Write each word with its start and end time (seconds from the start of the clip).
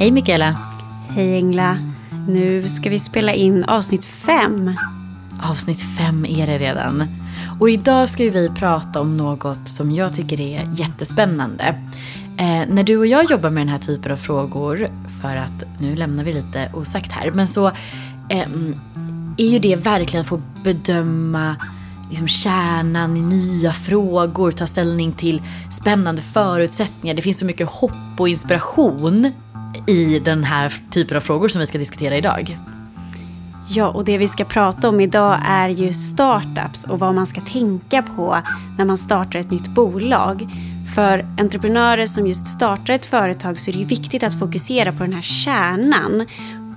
Hej 0.00 0.10
Mikaela. 0.10 0.58
Hej 1.08 1.36
Engla. 1.36 1.78
Nu 2.28 2.68
ska 2.68 2.90
vi 2.90 2.98
spela 2.98 3.34
in 3.34 3.64
avsnitt 3.64 4.04
fem. 4.04 4.74
Avsnitt 5.42 5.80
fem 5.98 6.26
är 6.26 6.46
det 6.46 6.58
redan. 6.58 7.04
Och 7.60 7.70
idag 7.70 8.08
ska 8.08 8.24
vi 8.24 8.48
prata 8.48 9.00
om 9.00 9.16
något 9.16 9.68
som 9.68 9.90
jag 9.90 10.14
tycker 10.14 10.40
är 10.40 10.68
jättespännande. 10.74 11.64
Eh, 12.38 12.68
när 12.68 12.84
du 12.84 12.96
och 12.96 13.06
jag 13.06 13.30
jobbar 13.30 13.50
med 13.50 13.60
den 13.60 13.68
här 13.68 13.78
typen 13.78 14.12
av 14.12 14.16
frågor, 14.16 14.90
för 15.22 15.36
att 15.36 15.80
nu 15.80 15.96
lämnar 15.96 16.24
vi 16.24 16.32
lite 16.32 16.70
osagt 16.74 17.12
här, 17.12 17.30
men 17.30 17.48
så 17.48 17.66
eh, 18.28 18.48
är 19.36 19.46
ju 19.46 19.58
det 19.58 19.76
verkligen 19.76 20.20
att 20.20 20.28
få 20.28 20.42
bedöma 20.62 21.56
liksom 22.10 22.28
kärnan 22.28 23.16
i 23.16 23.20
nya 23.20 23.72
frågor, 23.72 24.50
ta 24.50 24.66
ställning 24.66 25.12
till 25.12 25.42
spännande 25.70 26.22
förutsättningar. 26.22 27.14
Det 27.14 27.22
finns 27.22 27.38
så 27.38 27.44
mycket 27.44 27.68
hopp 27.68 27.92
och 28.18 28.28
inspiration 28.28 29.32
i 29.86 30.18
den 30.18 30.44
här 30.44 30.74
typen 30.90 31.16
av 31.16 31.20
frågor 31.20 31.48
som 31.48 31.60
vi 31.60 31.66
ska 31.66 31.78
diskutera 31.78 32.16
idag. 32.16 32.58
Ja, 33.68 33.88
och 33.88 34.04
det 34.04 34.18
vi 34.18 34.28
ska 34.28 34.44
prata 34.44 34.88
om 34.88 35.00
idag 35.00 35.38
är 35.48 35.68
ju 35.68 35.92
startups 35.92 36.84
och 36.84 36.98
vad 36.98 37.14
man 37.14 37.26
ska 37.26 37.40
tänka 37.40 38.02
på 38.02 38.38
när 38.78 38.84
man 38.84 38.98
startar 38.98 39.38
ett 39.38 39.50
nytt 39.50 39.68
bolag. 39.68 40.48
För 40.94 41.26
entreprenörer 41.38 42.06
som 42.06 42.26
just 42.26 42.46
startar 42.46 42.94
ett 42.94 43.06
företag 43.06 43.58
så 43.58 43.70
är 43.70 43.72
det 43.72 43.78
ju 43.78 43.84
viktigt 43.84 44.22
att 44.22 44.38
fokusera 44.38 44.92
på 44.92 45.02
den 45.02 45.12
här 45.12 45.22
kärnan 45.22 46.26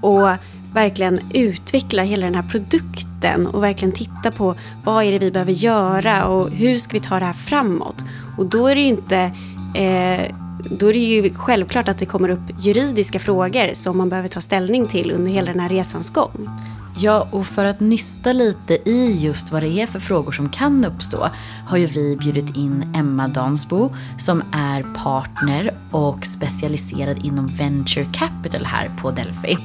och 0.02 0.30
verkligen 0.74 1.20
utveckla 1.34 2.04
hela 2.04 2.26
den 2.26 2.36
här 2.36 2.44
produkten 2.44 3.48
och 3.48 3.64
verkligen 3.64 3.92
titta 3.92 4.32
på 4.32 4.56
vad 4.84 5.04
är 5.04 5.12
det 5.12 5.20
vi 5.20 5.32
behöver 5.32 5.52
göra 5.52 6.26
och 6.26 6.50
hur 6.50 6.78
ska 6.78 6.94
vi 6.94 7.00
ta 7.00 7.20
det 7.20 7.26
här 7.26 7.34
framåt. 7.34 8.04
Och 8.38 8.46
då 8.46 8.68
är 8.68 8.76
det 8.76 8.82
ju 8.82 8.88
inte 8.88 9.18
eh, 9.76 10.36
då 10.70 10.90
är 10.90 10.94
det 10.94 11.00
ju 11.00 11.34
självklart 11.34 11.88
att 11.88 11.98
det 11.98 12.06
kommer 12.06 12.30
upp 12.30 12.40
juridiska 12.60 13.20
frågor 13.20 13.74
som 13.74 13.98
man 13.98 14.10
behöver 14.10 14.30
ta 14.30 14.42
ställning 14.42 14.86
till 14.86 15.12
under 15.12 15.32
hela 15.32 15.52
den 15.52 15.60
här 15.60 15.70
resans 15.70 16.10
gång. 16.10 16.50
Ja, 16.98 17.28
och 17.32 17.48
för 17.48 17.66
att 17.66 17.80
nysta 17.80 18.34
lite 18.34 18.90
i 18.90 19.12
just 19.20 19.52
vad 19.52 19.64
det 19.64 19.82
är 19.82 19.88
för 19.88 20.00
frågor 20.00 20.32
som 20.32 20.50
kan 20.50 20.86
uppstå 20.86 21.30
har 21.68 21.78
ju 21.78 21.86
vi 21.86 22.18
bjudit 22.18 22.58
in 22.58 22.94
Emma 22.96 23.28
Dansbo 23.28 23.96
som 24.20 24.44
är 24.52 24.84
partner 25.04 25.74
och 25.92 26.26
specialiserad 26.26 27.26
inom 27.26 27.48
venture 27.48 28.06
capital 28.14 28.66
här 28.66 28.92
på 29.02 29.12
Delphi. 29.12 29.58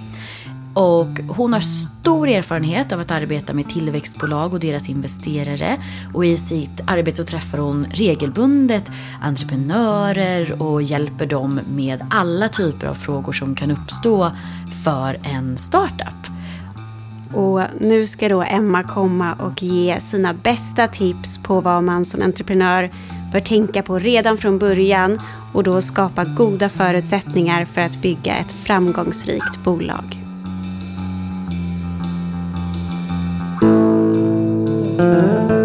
Och 0.78 1.20
hon 1.28 1.52
har 1.52 1.60
stor 1.60 2.28
erfarenhet 2.28 2.92
av 2.92 3.00
att 3.00 3.10
arbeta 3.10 3.52
med 3.52 3.68
tillväxtbolag 3.68 4.54
och 4.54 4.60
deras 4.60 4.88
investerare. 4.88 5.82
Och 6.14 6.26
i 6.26 6.36
sitt 6.36 6.80
arbete 6.86 7.16
så 7.16 7.24
träffar 7.24 7.58
hon 7.58 7.86
regelbundet 7.90 8.84
entreprenörer 9.22 10.62
och 10.62 10.82
hjälper 10.82 11.26
dem 11.26 11.60
med 11.74 12.06
alla 12.10 12.48
typer 12.48 12.86
av 12.86 12.94
frågor 12.94 13.32
som 13.32 13.54
kan 13.54 13.70
uppstå 13.70 14.30
för 14.84 15.18
en 15.22 15.58
startup. 15.58 16.26
Och 17.32 17.60
nu 17.80 18.06
ska 18.06 18.28
då 18.28 18.42
Emma 18.42 18.82
komma 18.82 19.34
och 19.34 19.62
ge 19.62 20.00
sina 20.00 20.34
bästa 20.34 20.86
tips 20.86 21.38
på 21.38 21.60
vad 21.60 21.84
man 21.84 22.04
som 22.04 22.22
entreprenör 22.22 22.90
bör 23.32 23.40
tänka 23.40 23.82
på 23.82 23.98
redan 23.98 24.38
från 24.38 24.58
början 24.58 25.18
och 25.52 25.62
då 25.62 25.80
skapa 25.80 26.24
goda 26.24 26.68
förutsättningar 26.68 27.64
för 27.64 27.80
att 27.80 28.02
bygga 28.02 28.36
ett 28.36 28.52
framgångsrikt 28.52 29.64
bolag. 29.64 30.27
Hej 34.98 35.57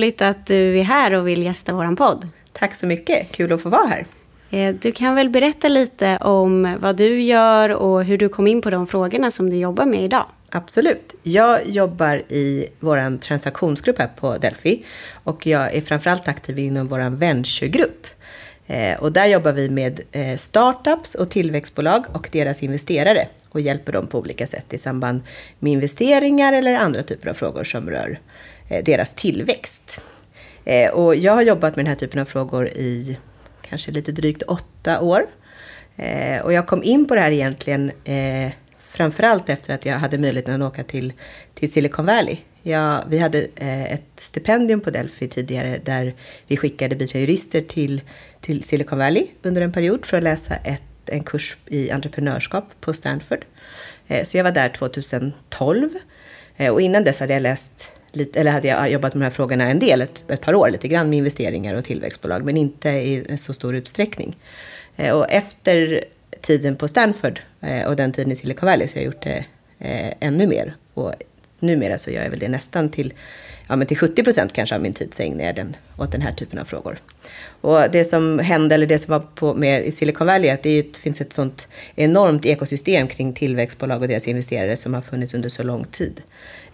roligt 0.00 0.22
att 0.22 0.46
du 0.46 0.78
är 0.78 0.82
här 0.82 1.12
och 1.12 1.28
vill 1.28 1.42
gästa 1.42 1.72
vår 1.72 1.96
podd. 1.96 2.28
Tack 2.52 2.74
så 2.74 2.86
mycket, 2.86 3.32
kul 3.32 3.52
att 3.52 3.62
få 3.62 3.68
vara 3.68 3.86
här. 3.86 4.06
Eh, 4.50 4.74
du 4.74 4.92
kan 4.92 5.14
väl 5.14 5.28
berätta 5.28 5.68
lite 5.68 6.16
om 6.16 6.76
vad 6.80 6.96
du 6.96 7.22
gör 7.22 7.70
och 7.70 8.04
hur 8.04 8.18
du 8.18 8.28
kom 8.28 8.46
in 8.46 8.62
på 8.62 8.70
de 8.70 8.86
frågorna 8.86 9.30
som 9.30 9.50
du 9.50 9.56
jobbar 9.56 9.84
med 9.84 10.04
idag? 10.04 10.26
Absolut. 10.50 11.14
Jag 11.22 11.68
jobbar 11.68 12.16
i 12.28 12.66
vår 12.80 13.18
transaktionsgrupp 13.18 13.98
här 13.98 14.10
på 14.16 14.36
Delphi 14.36 14.84
och 15.24 15.46
jag 15.46 15.74
är 15.74 15.80
framförallt 15.80 16.28
aktiv 16.28 16.58
inom 16.58 16.86
vår 16.86 17.10
venturegrupp. 17.10 18.06
Eh, 18.66 19.00
och 19.00 19.12
där 19.12 19.26
jobbar 19.26 19.52
vi 19.52 19.70
med 19.70 20.00
eh, 20.12 20.36
startups 20.36 21.14
och 21.14 21.30
tillväxtbolag 21.30 22.04
och 22.12 22.28
deras 22.32 22.62
investerare 22.62 23.28
och 23.48 23.60
hjälper 23.60 23.92
dem 23.92 24.06
på 24.06 24.18
olika 24.18 24.46
sätt 24.46 24.74
i 24.74 24.78
samband 24.78 25.20
med 25.58 25.72
investeringar 25.72 26.52
eller 26.52 26.74
andra 26.74 27.02
typer 27.02 27.30
av 27.30 27.34
frågor 27.34 27.64
som 27.64 27.90
rör 27.90 28.18
Eh, 28.70 28.84
deras 28.84 29.14
tillväxt. 29.14 30.00
Eh, 30.64 30.90
och 30.90 31.16
jag 31.16 31.32
har 31.32 31.42
jobbat 31.42 31.76
med 31.76 31.84
den 31.84 31.90
här 31.90 31.98
typen 31.98 32.20
av 32.20 32.24
frågor 32.24 32.68
i 32.68 33.18
kanske 33.62 33.90
lite 33.90 34.12
drygt 34.12 34.42
åtta 34.42 35.00
år. 35.00 35.26
Eh, 35.96 36.42
och 36.42 36.52
jag 36.52 36.66
kom 36.66 36.82
in 36.82 37.08
på 37.08 37.14
det 37.14 37.20
här 37.20 37.30
egentligen 37.30 37.92
framförallt 38.86 39.48
efter 39.48 39.74
att 39.74 39.86
jag 39.86 39.94
hade 39.94 40.18
möjligheten 40.18 40.62
att 40.62 40.72
åka 40.72 40.82
till, 40.82 41.12
till 41.54 41.72
Silicon 41.72 42.06
Valley. 42.06 42.36
Ja, 42.62 43.04
vi 43.08 43.18
hade 43.18 43.46
ett 43.88 44.02
stipendium 44.16 44.80
på 44.80 44.90
Delphi 44.90 45.28
tidigare 45.28 45.78
där 45.84 46.14
vi 46.46 46.56
skickade 46.56 46.96
biträdande 46.96 47.32
jurister 47.32 47.60
till, 47.60 48.00
till 48.40 48.62
Silicon 48.62 48.98
Valley 48.98 49.26
under 49.42 49.62
en 49.62 49.72
period 49.72 50.06
för 50.06 50.16
att 50.16 50.22
läsa 50.22 50.56
ett, 50.56 50.82
en 51.06 51.24
kurs 51.24 51.56
i 51.66 51.90
entreprenörskap 51.90 52.64
på 52.80 52.92
Stanford. 52.92 53.44
Så 54.24 54.36
jag 54.36 54.44
var 54.44 54.52
där 54.52 54.68
2012 54.68 55.88
och 56.72 56.80
innan 56.80 57.04
dess 57.04 57.20
hade 57.20 57.32
jag 57.32 57.42
läst 57.42 57.90
lite, 58.12 58.40
eller 58.40 58.50
hade 58.50 58.68
jag 58.68 58.90
jobbat 58.90 59.14
med 59.14 59.20
de 59.20 59.24
här 59.24 59.32
frågorna 59.32 59.70
en 59.70 59.78
del, 59.78 60.00
ett, 60.00 60.30
ett 60.30 60.40
par 60.40 60.54
år 60.54 60.70
lite 60.70 60.88
grann 60.88 61.10
med 61.10 61.16
investeringar 61.16 61.74
och 61.74 61.84
tillväxtbolag, 61.84 62.44
men 62.44 62.56
inte 62.56 62.88
i 62.88 63.36
så 63.38 63.54
stor 63.54 63.74
utsträckning. 63.74 64.36
Eh, 64.96 65.14
och 65.14 65.30
efter 65.30 66.04
tiden 66.40 66.76
på 66.76 66.88
Stanford 66.88 67.40
eh, 67.60 67.86
och 67.86 67.96
den 67.96 68.12
tiden 68.12 68.32
i 68.32 68.36
Silicon 68.36 68.66
Valley 68.66 68.88
så 68.88 68.96
har 68.96 69.02
jag 69.02 69.06
gjort 69.06 69.22
det 69.22 69.44
eh, 69.78 70.14
ännu 70.20 70.46
mer. 70.46 70.76
Och 70.94 71.14
numera 71.60 71.98
så 71.98 72.10
gör 72.10 72.22
jag 72.22 72.30
väl 72.30 72.38
det 72.38 72.48
nästan 72.48 72.88
till, 72.88 73.12
ja, 73.68 73.76
men 73.76 73.86
till 73.86 73.96
70 73.96 74.22
procent 74.22 74.52
kanske 74.52 74.74
av 74.74 74.82
min 74.82 74.94
tid 74.94 75.14
så 75.14 75.22
ägnar 75.22 75.44
jag 75.44 75.54
den 75.54 75.76
åt 75.98 76.12
den 76.12 76.22
här 76.22 76.32
typen 76.32 76.58
av 76.58 76.64
frågor. 76.64 76.98
Och 77.60 77.80
det 77.92 78.04
som 78.04 78.38
hände, 78.38 78.74
eller 78.74 78.86
det 78.86 78.98
som 78.98 79.12
var 79.12 79.20
på, 79.20 79.54
med 79.54 79.84
i 79.84 79.92
Silicon 79.92 80.26
Valley, 80.26 80.50
att 80.50 80.62
det 80.62 80.96
finns 80.96 81.20
ett 81.20 81.32
sånt 81.32 81.68
enormt 81.94 82.46
ekosystem 82.46 83.08
kring 83.08 83.32
tillväxtbolag 83.32 84.02
och 84.02 84.08
deras 84.08 84.28
investerare 84.28 84.76
som 84.76 84.94
har 84.94 85.00
funnits 85.02 85.34
under 85.34 85.48
så 85.48 85.62
lång 85.62 85.84
tid. 85.84 86.22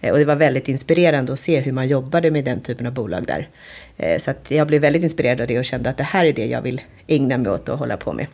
Eh, 0.01 0.11
och 0.11 0.17
det 0.17 0.25
var 0.25 0.35
väldigt 0.35 0.67
inspirerande 0.67 1.33
att 1.33 1.39
se 1.39 1.59
hur 1.59 1.71
man 1.71 1.87
jobbade 1.87 2.31
med 2.31 2.45
den 2.45 2.61
typen 2.61 2.87
av 2.87 2.93
bolag 2.93 3.25
där. 3.27 3.49
Eh, 3.97 4.17
så 4.19 4.31
att 4.31 4.51
jag 4.51 4.67
blev 4.67 4.81
väldigt 4.81 5.03
inspirerad 5.03 5.41
av 5.41 5.47
det 5.47 5.59
och 5.59 5.65
kände 5.65 5.89
att 5.89 5.97
det 5.97 6.03
här 6.03 6.25
är 6.25 6.33
det 6.33 6.45
jag 6.45 6.61
vill 6.61 6.81
ägna 7.07 7.37
mig 7.37 7.51
åt 7.51 7.69
och 7.69 7.77
hålla 7.77 7.97
på 7.97 8.13
med. 8.13 8.27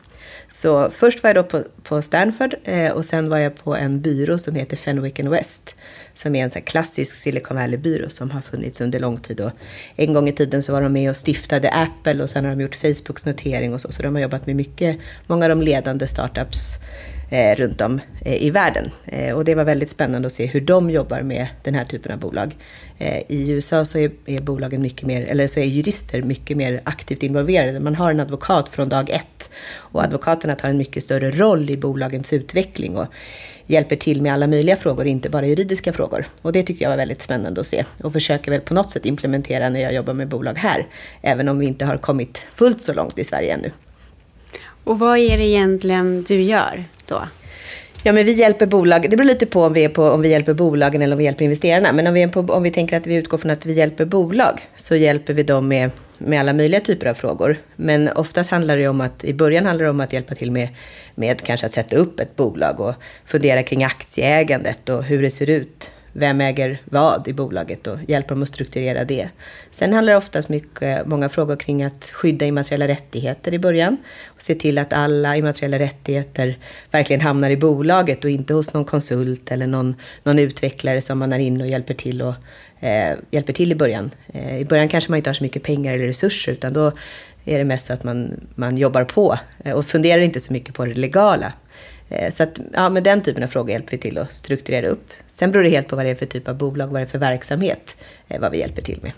Så 0.49 0.89
först 0.91 1.23
var 1.23 1.29
jag 1.29 1.35
då 1.35 1.43
på, 1.43 1.63
på 1.83 2.01
Stanford 2.01 2.55
eh, 2.63 2.91
och 2.91 3.05
sen 3.05 3.29
var 3.29 3.37
jag 3.37 3.55
på 3.55 3.75
en 3.75 4.01
byrå 4.01 4.37
som 4.37 4.55
heter 4.55 4.77
Fenwick 4.77 5.19
West. 5.19 5.75
Som 6.13 6.35
är 6.35 6.43
en 6.43 6.51
så 6.51 6.61
klassisk 6.61 7.21
Silicon 7.21 7.57
Valley-byrå 7.57 8.09
som 8.09 8.31
har 8.31 8.41
funnits 8.41 8.81
under 8.81 8.99
lång 8.99 9.17
tid. 9.17 9.41
Och 9.41 9.51
en 9.95 10.13
gång 10.13 10.29
i 10.29 10.31
tiden 10.31 10.63
så 10.63 10.73
var 10.73 10.81
de 10.81 10.93
med 10.93 11.09
och 11.09 11.17
stiftade 11.17 11.69
Apple 11.69 12.23
och 12.23 12.29
sen 12.29 12.45
har 12.45 12.51
de 12.51 12.61
gjort 12.61 12.75
Facebooks 12.75 13.25
notering 13.25 13.73
och 13.73 13.81
så. 13.81 13.91
Så 13.91 14.03
de 14.03 14.15
har 14.15 14.21
jobbat 14.21 14.45
med 14.45 14.55
mycket, 14.55 14.97
många 15.27 15.45
av 15.45 15.49
de 15.49 15.61
ledande 15.61 16.07
startups 16.07 16.77
eh, 17.33 17.55
runt 17.55 17.81
om 17.81 18.01
eh, 18.21 18.43
i 18.43 18.49
världen. 18.49 18.91
Eh, 19.05 19.35
och 19.35 19.45
det 19.45 19.55
var 19.55 19.63
väldigt 19.63 19.89
spännande 19.89 20.25
att 20.25 20.33
se 20.33 20.45
hur 20.45 20.61
de 20.61 20.89
jobbar 20.89 21.21
med 21.21 21.47
den 21.63 21.75
här 21.75 21.85
typen 21.85 22.11
av 22.11 22.19
bolag. 22.19 22.55
Eh, 22.97 23.17
I 23.27 23.51
USA 23.51 23.85
så 23.85 23.97
är, 23.97 24.11
är, 24.25 24.41
bolagen 24.41 24.81
mycket 24.81 25.07
mer, 25.07 25.21
eller 25.21 25.47
så 25.47 25.59
är 25.59 25.63
jurister 25.63 26.21
mycket 26.21 26.57
mer 26.57 26.81
aktivt 26.83 27.23
involverade. 27.23 27.79
Man 27.79 27.95
har 27.95 28.11
en 28.11 28.19
advokat 28.19 28.69
från 28.69 28.89
dag 28.89 29.09
ett 29.09 29.49
och 29.75 30.03
advokaterna 30.03 30.55
tar 30.55 30.69
en 30.69 30.77
mycket 30.77 31.03
större 31.03 31.31
roll 31.31 31.69
i 31.69 31.77
bolagens 31.77 32.33
utveckling 32.33 32.97
och 32.97 33.07
hjälper 33.65 33.95
till 33.95 34.21
med 34.21 34.33
alla 34.33 34.47
möjliga 34.47 34.75
frågor, 34.75 35.05
inte 35.05 35.29
bara 35.29 35.45
juridiska 35.45 35.93
frågor. 35.93 36.25
Och 36.41 36.51
det 36.51 36.63
tycker 36.63 36.85
jag 36.85 36.89
var 36.89 36.97
väldigt 36.97 37.21
spännande 37.21 37.61
att 37.61 37.67
se 37.67 37.85
och 38.03 38.13
försöker 38.13 38.51
väl 38.51 38.61
på 38.61 38.73
något 38.73 38.89
sätt 38.89 39.05
implementera 39.05 39.69
när 39.69 39.79
jag 39.79 39.93
jobbar 39.93 40.13
med 40.13 40.27
bolag 40.27 40.57
här, 40.57 40.87
även 41.21 41.49
om 41.49 41.59
vi 41.59 41.65
inte 41.65 41.85
har 41.85 41.97
kommit 41.97 42.43
fullt 42.55 42.81
så 42.81 42.93
långt 42.93 43.19
i 43.19 43.23
Sverige 43.23 43.53
ännu. 43.53 43.71
Och 44.83 44.99
vad 44.99 45.17
är 45.17 45.37
det 45.37 45.45
egentligen 45.45 46.23
du 46.27 46.41
gör 46.41 46.83
då? 47.13 47.27
Ja, 48.05 48.11
men 48.11 48.25
vi 48.25 48.31
hjälper 48.31 48.65
bolag. 48.65 49.09
Det 49.09 49.17
beror 49.17 49.27
lite 49.27 49.45
på 49.45 49.63
om 49.63 49.73
vi, 49.73 49.83
är 49.83 49.89
på, 49.89 50.03
om 50.03 50.21
vi 50.21 50.29
hjälper 50.29 50.53
bolagen 50.53 51.01
eller 51.01 51.13
om 51.13 51.17
vi 51.17 51.23
hjälper 51.23 51.45
investerarna. 51.45 51.91
Men 51.91 52.07
om 52.07 52.13
vi, 52.13 52.21
är 52.21 52.27
på, 52.27 52.39
om 52.39 52.63
vi 52.63 52.71
tänker 52.71 52.97
att 52.97 53.07
vi 53.07 53.15
utgår 53.15 53.37
från 53.37 53.51
att 53.51 53.65
vi 53.65 53.73
hjälper 53.73 54.05
bolag 54.05 54.59
så 54.77 54.95
hjälper 54.95 55.33
vi 55.33 55.43
dem 55.43 55.67
med, 55.67 55.91
med 56.17 56.39
alla 56.39 56.53
möjliga 56.53 56.79
typer 56.79 57.07
av 57.07 57.13
frågor. 57.13 57.57
Men 57.75 58.09
oftast 58.09 58.49
handlar 58.49 58.77
det 58.77 58.87
om 58.87 59.01
att, 59.01 59.23
i 59.23 59.33
början 59.33 59.65
handlar 59.65 59.83
det 59.83 59.89
om 59.89 59.99
att 59.99 60.13
hjälpa 60.13 60.35
till 60.35 60.51
med, 60.51 60.67
med 61.15 61.41
kanske 61.41 61.65
att 61.65 61.73
sätta 61.73 61.95
upp 61.95 62.19
ett 62.19 62.35
bolag 62.35 62.79
och 62.79 62.93
fundera 63.25 63.63
kring 63.63 63.83
aktieägandet 63.83 64.89
och 64.89 65.03
hur 65.03 65.21
det 65.21 65.31
ser 65.31 65.49
ut 65.49 65.91
vem 66.13 66.41
äger 66.41 66.81
vad 66.85 67.27
i 67.27 67.33
bolaget 67.33 67.87
och 67.87 67.97
hjälper 68.07 68.29
dem 68.29 68.43
att 68.43 68.49
strukturera 68.49 69.03
det. 69.03 69.29
Sen 69.71 69.93
handlar 69.93 70.13
det 70.13 70.17
oftast 70.17 70.49
mycket, 70.49 71.07
många 71.07 71.29
frågor 71.29 71.55
kring 71.55 71.83
att 71.83 72.05
skydda 72.05 72.45
immateriella 72.45 72.87
rättigheter 72.87 73.53
i 73.53 73.59
början 73.59 73.97
och 74.25 74.41
se 74.41 74.55
till 74.55 74.77
att 74.77 74.93
alla 74.93 75.35
immateriella 75.35 75.79
rättigheter 75.79 76.57
verkligen 76.91 77.21
hamnar 77.21 77.49
i 77.49 77.57
bolaget 77.57 78.23
och 78.23 78.29
inte 78.29 78.53
hos 78.53 78.73
någon 78.73 78.85
konsult 78.85 79.51
eller 79.51 79.67
någon, 79.67 79.95
någon 80.23 80.39
utvecklare 80.39 81.01
som 81.01 81.19
man 81.19 81.33
är 81.33 81.39
inne 81.39 81.63
och 81.63 81.69
hjälper 81.69 81.93
till 81.93 82.21
och 82.21 82.33
eh, 82.79 83.17
hjälper 83.31 83.53
till 83.53 83.71
i 83.71 83.75
början. 83.75 84.11
Eh, 84.33 84.59
I 84.59 84.65
början 84.65 84.89
kanske 84.89 85.11
man 85.11 85.17
inte 85.17 85.29
har 85.29 85.35
så 85.35 85.43
mycket 85.43 85.63
pengar 85.63 85.93
eller 85.93 86.05
resurser 86.05 86.51
utan 86.51 86.73
då 86.73 86.91
är 87.45 87.57
det 87.57 87.65
mest 87.65 87.85
så 87.85 87.93
att 87.93 88.03
man, 88.03 88.47
man 88.55 88.77
jobbar 88.77 89.03
på 89.03 89.39
eh, 89.63 89.73
och 89.73 89.85
funderar 89.85 90.21
inte 90.21 90.39
så 90.39 90.53
mycket 90.53 90.75
på 90.75 90.85
det 90.85 90.93
legala. 90.93 91.53
Eh, 92.09 92.33
så 92.33 92.43
att, 92.43 92.59
ja, 92.73 92.89
med 92.89 93.03
den 93.03 93.21
typen 93.21 93.43
av 93.43 93.47
frågor 93.47 93.71
hjälper 93.71 93.91
vi 93.91 93.97
till 93.97 94.17
att 94.17 94.33
strukturera 94.33 94.87
upp. 94.87 95.09
Sen 95.35 95.51
beror 95.51 95.63
det 95.63 95.69
helt 95.69 95.87
på 95.87 95.95
vad 95.95 96.05
det 96.05 96.11
är 96.11 96.15
för 96.15 96.25
typ 96.25 96.47
av 96.47 96.57
bolag, 96.57 96.87
vad 96.87 96.95
det 96.95 97.01
är 97.01 97.05
för 97.05 97.19
verksamhet, 97.19 97.97
eh, 98.27 98.41
vad 98.41 98.51
vi 98.51 98.59
hjälper 98.59 98.81
till 98.81 98.99
med. 99.01 99.11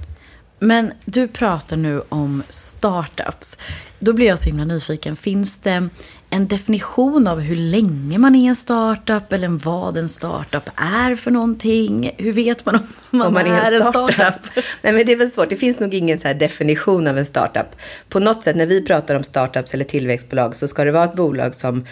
Men 0.60 0.92
du 1.06 1.28
pratar 1.28 1.78
nu 1.78 2.02
om 2.10 2.44
startups. 2.50 3.58
Då 4.00 4.14
blir 4.14 4.28
jag 4.28 4.40
så 4.40 4.46
himla 4.46 4.66
nyfiken. 4.66 5.16
Finns 5.16 5.58
det 5.58 5.90
en 6.30 6.48
definition 6.48 7.28
av 7.28 7.40
hur 7.40 7.56
länge 7.56 8.18
man 8.18 8.36
är 8.36 8.50
en 8.50 8.56
startup 8.56 9.34
eller 9.34 9.48
vad 9.48 9.98
en 9.98 10.10
startup 10.10 10.70
är 10.76 11.16
för 11.16 11.32
någonting? 11.32 12.16
Hur 12.18 12.34
vet 12.34 12.66
man 12.66 12.76
om 12.76 12.88
man, 13.10 13.28
om 13.28 13.34
man 13.34 13.46
är, 13.46 13.74
en 13.74 13.80
startup? 13.82 14.16
startup? 14.16 14.66
Nej, 14.82 14.94
men 14.94 15.06
det 15.06 15.12
är 15.12 15.16
väl 15.16 15.30
svårt. 15.30 15.50
Det 15.50 15.56
finns 15.56 15.80
nog 15.80 15.94
ingen 15.94 16.20
så 16.20 16.34
definition 16.34 17.08
av 17.08 17.18
en 17.18 17.26
startup. 17.26 17.76
På 18.10 18.20
något 18.20 18.44
sätt 18.44 18.56
när 18.56 18.66
vi 18.66 18.86
pratar 18.86 19.16
om 19.16 19.24
startups 19.24 19.74
eller 19.74 19.86
tillväxtbolag 19.86 20.56
så 20.56 20.68
ska 20.68 20.84
det 20.84 20.92
vara 20.92 21.04
ett 21.04 21.16
bolag 21.16 21.56
som 21.56 21.86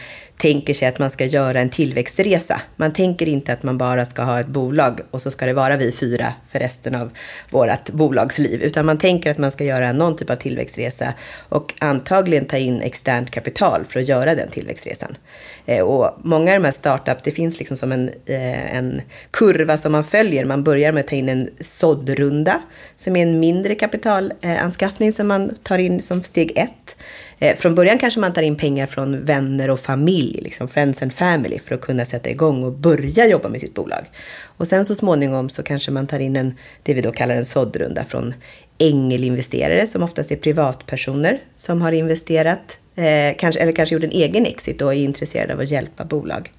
tänker 0.44 0.74
sig 0.74 0.88
att 0.88 1.00
man 1.00 1.10
ska 1.10 1.26
göra 1.26 1.60
en 1.60 1.70
tillväxtresa. 1.70 2.62
Man 2.76 2.94
tänker 2.94 3.28
inte 3.28 3.54
att 3.54 3.64
man 3.64 3.78
bara 3.78 4.06
ska 4.06 4.24
ha 4.24 4.40
ett 4.40 4.48
bolag 4.48 5.00
och 5.12 5.22
så 5.22 5.32
ska 5.32 5.46
det 5.46 5.54
vara 5.54 5.78
vi 5.78 5.92
fyra 5.92 6.34
för 6.50 6.60
resten 6.60 6.96
av 6.96 7.12
vårt 7.50 7.90
bolagsliv. 7.90 8.64
Utan 8.64 8.86
man 8.86 8.98
tänker 8.98 9.32
att 9.32 9.38
man 9.38 9.52
ska 9.52 9.64
göra 9.64 9.94
någon 9.94 10.16
typ 10.16 10.30
av 10.30 10.36
tillväxtresa 10.36 11.14
och 11.50 11.74
antagligen 11.80 12.46
ta 12.46 12.58
in 12.58 12.82
externt 12.82 13.32
kapital 13.32 13.86
för 13.86 14.00
att 14.00 14.08
göra 14.08 14.36
den 14.36 14.50
tillväxtresan. 14.50 15.18
Eh, 15.66 15.82
och 15.82 16.20
många 16.24 16.52
av 16.52 16.60
de 16.60 16.66
här 16.66 16.72
startup, 16.72 17.24
det 17.24 17.32
finns 17.32 17.60
liksom 17.60 17.78
som 17.78 17.92
en, 17.92 18.10
eh, 18.26 18.76
en 18.76 19.02
kurva 19.32 19.78
som 19.78 19.92
man 19.92 20.04
följer. 20.04 20.46
Man 20.46 20.64
börjar 20.64 20.92
med 20.92 21.02
att 21.02 21.08
ta 21.08 21.16
in 21.16 21.30
en 21.30 21.50
såddrunda 21.62 22.62
som 22.96 23.16
är 23.16 23.24
en 23.24 23.40
mindre 23.40 23.76
kapitalanskaffning 23.76 25.14
som 25.14 25.28
man 25.28 25.56
tar 25.64 25.78
in 25.78 26.02
som 26.02 26.24
steg 26.24 26.52
ett. 26.56 26.96
Eh, 27.44 27.56
från 27.56 27.76
början 27.76 27.98
kanske 27.98 28.20
man 28.20 28.34
tar 28.34 28.42
in 28.42 28.56
pengar 28.56 28.88
från 28.88 29.26
vänner 29.26 29.70
och 29.70 29.80
familj, 29.80 30.40
liksom 30.42 30.68
friends 30.68 31.02
and 31.02 31.14
family, 31.14 31.60
för 31.60 31.76
att 31.76 31.82
kunna 31.82 32.06
sätta 32.06 32.30
igång 32.30 32.64
och 32.64 32.72
börja 32.72 33.28
jobba 33.28 33.50
med 33.50 33.62
sitt 33.62 33.74
bolag. 33.74 34.06
Och 34.44 34.68
sen 34.68 34.86
så 34.86 34.96
småningom 34.96 35.50
så 35.50 35.64
kanske 35.64 35.92
man 35.92 36.08
tar 36.08 36.20
in 36.20 36.36
en, 36.36 36.58
det 36.84 36.94
vi 36.94 37.02
då 37.02 37.12
kallar 37.12 37.36
en 37.36 37.46
såddrunda 37.46 38.04
från 38.04 38.34
ängelinvesterare 38.78 39.88
som 39.88 40.04
oftast 40.04 40.32
är 40.32 40.36
privatpersoner 40.36 41.40
som 41.56 41.82
har 41.82 41.92
investerat, 41.92 42.80
eh, 42.96 43.38
kanske, 43.38 43.62
eller 43.62 43.72
kanske 43.72 43.96
gjort 43.96 44.04
en 44.04 44.12
egen 44.12 44.46
exit 44.46 44.82
och 44.82 44.94
är 44.94 44.98
intresserade 44.98 45.54
av 45.54 45.60
att 45.60 45.72
hjälpa 45.72 46.06
bolag 46.06 46.52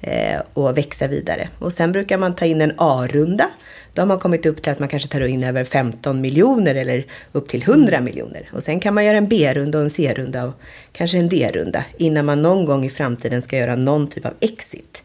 eh, 0.00 0.40
och 0.52 0.78
växa 0.78 1.06
vidare. 1.06 1.48
Och 1.58 1.72
sen 1.72 1.92
brukar 1.92 2.18
man 2.18 2.34
ta 2.34 2.44
in 2.44 2.60
en 2.60 2.72
A-runda 2.76 3.50
då 3.94 4.02
har 4.02 4.06
man 4.06 4.18
kommit 4.18 4.46
upp 4.46 4.62
till 4.62 4.72
att 4.72 4.78
man 4.78 4.88
kanske 4.88 5.08
tar 5.08 5.20
in 5.20 5.44
över 5.44 5.64
15 5.64 6.20
miljoner 6.20 6.74
eller 6.74 7.06
upp 7.32 7.48
till 7.48 7.62
100 7.62 7.96
mm. 7.96 8.04
miljoner. 8.04 8.50
Och 8.52 8.62
sen 8.62 8.80
kan 8.80 8.94
man 8.94 9.04
göra 9.04 9.16
en 9.16 9.28
B-runda 9.28 9.78
och 9.78 9.84
en 9.84 9.90
C-runda 9.90 10.44
och 10.44 10.54
kanske 10.92 11.18
en 11.18 11.28
D-runda 11.28 11.84
innan 11.96 12.26
man 12.26 12.42
någon 12.42 12.64
gång 12.64 12.84
i 12.84 12.90
framtiden 12.90 13.42
ska 13.42 13.56
göra 13.56 13.76
någon 13.76 14.08
typ 14.08 14.26
av 14.26 14.34
exit. 14.40 15.02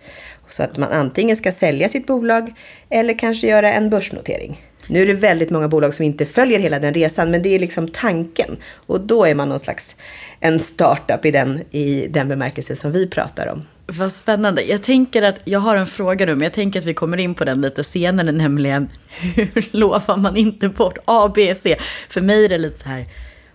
Så 0.49 0.63
att 0.63 0.77
man 0.77 0.91
antingen 0.91 1.35
ska 1.35 1.51
sälja 1.51 1.89
sitt 1.89 2.07
bolag 2.07 2.53
eller 2.89 3.19
kanske 3.19 3.47
göra 3.47 3.73
en 3.73 3.89
börsnotering. 3.89 4.61
Nu 4.87 5.01
är 5.01 5.05
det 5.05 5.13
väldigt 5.13 5.49
många 5.49 5.67
bolag 5.67 5.93
som 5.93 6.05
inte 6.05 6.25
följer 6.25 6.59
hela 6.59 6.79
den 6.79 6.93
resan, 6.93 7.31
men 7.31 7.41
det 7.41 7.49
är 7.49 7.59
liksom 7.59 7.87
tanken. 7.87 8.57
Och 8.73 9.01
då 9.01 9.25
är 9.25 9.35
man 9.35 9.49
någon 9.49 9.59
slags 9.59 9.95
en 10.39 10.59
startup 10.59 11.25
i 11.25 11.31
den, 11.31 11.63
i 11.71 12.07
den 12.09 12.27
bemärkelse 12.27 12.75
som 12.75 12.91
vi 12.91 13.07
pratar 13.07 13.47
om. 13.47 13.63
Vad 13.85 14.11
spännande. 14.11 14.63
Jag 14.63 14.83
tänker 14.83 15.21
att 15.21 15.39
jag 15.45 15.59
har 15.59 15.75
en 15.75 15.87
fråga 15.87 16.25
nu, 16.25 16.35
men 16.35 16.43
jag 16.43 16.53
tänker 16.53 16.79
att 16.79 16.85
vi 16.85 16.93
kommer 16.93 17.17
in 17.17 17.35
på 17.35 17.45
den 17.45 17.61
lite 17.61 17.83
senare, 17.83 18.31
nämligen 18.31 18.89
hur 19.19 19.69
lovar 19.77 20.17
man 20.17 20.37
inte 20.37 20.69
bort 20.69 20.97
A, 21.05 21.31
B, 21.35 21.55
C? 21.55 21.75
För 22.09 22.21
mig 22.21 22.45
är 22.45 22.49
det 22.49 22.57
lite 22.57 22.79
så 22.79 22.89
här, 22.89 23.05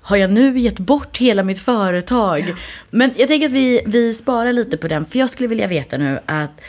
har 0.00 0.16
jag 0.16 0.30
nu 0.30 0.58
gett 0.58 0.78
bort 0.78 1.16
hela 1.18 1.42
mitt 1.42 1.60
företag? 1.60 2.54
Men 2.90 3.10
jag 3.16 3.28
tänker 3.28 3.46
att 3.46 3.52
vi, 3.52 3.82
vi 3.86 4.14
sparar 4.14 4.52
lite 4.52 4.76
på 4.76 4.88
den, 4.88 5.04
för 5.04 5.18
jag 5.18 5.30
skulle 5.30 5.48
vilja 5.48 5.66
veta 5.66 5.96
nu 5.96 6.18
att 6.26 6.60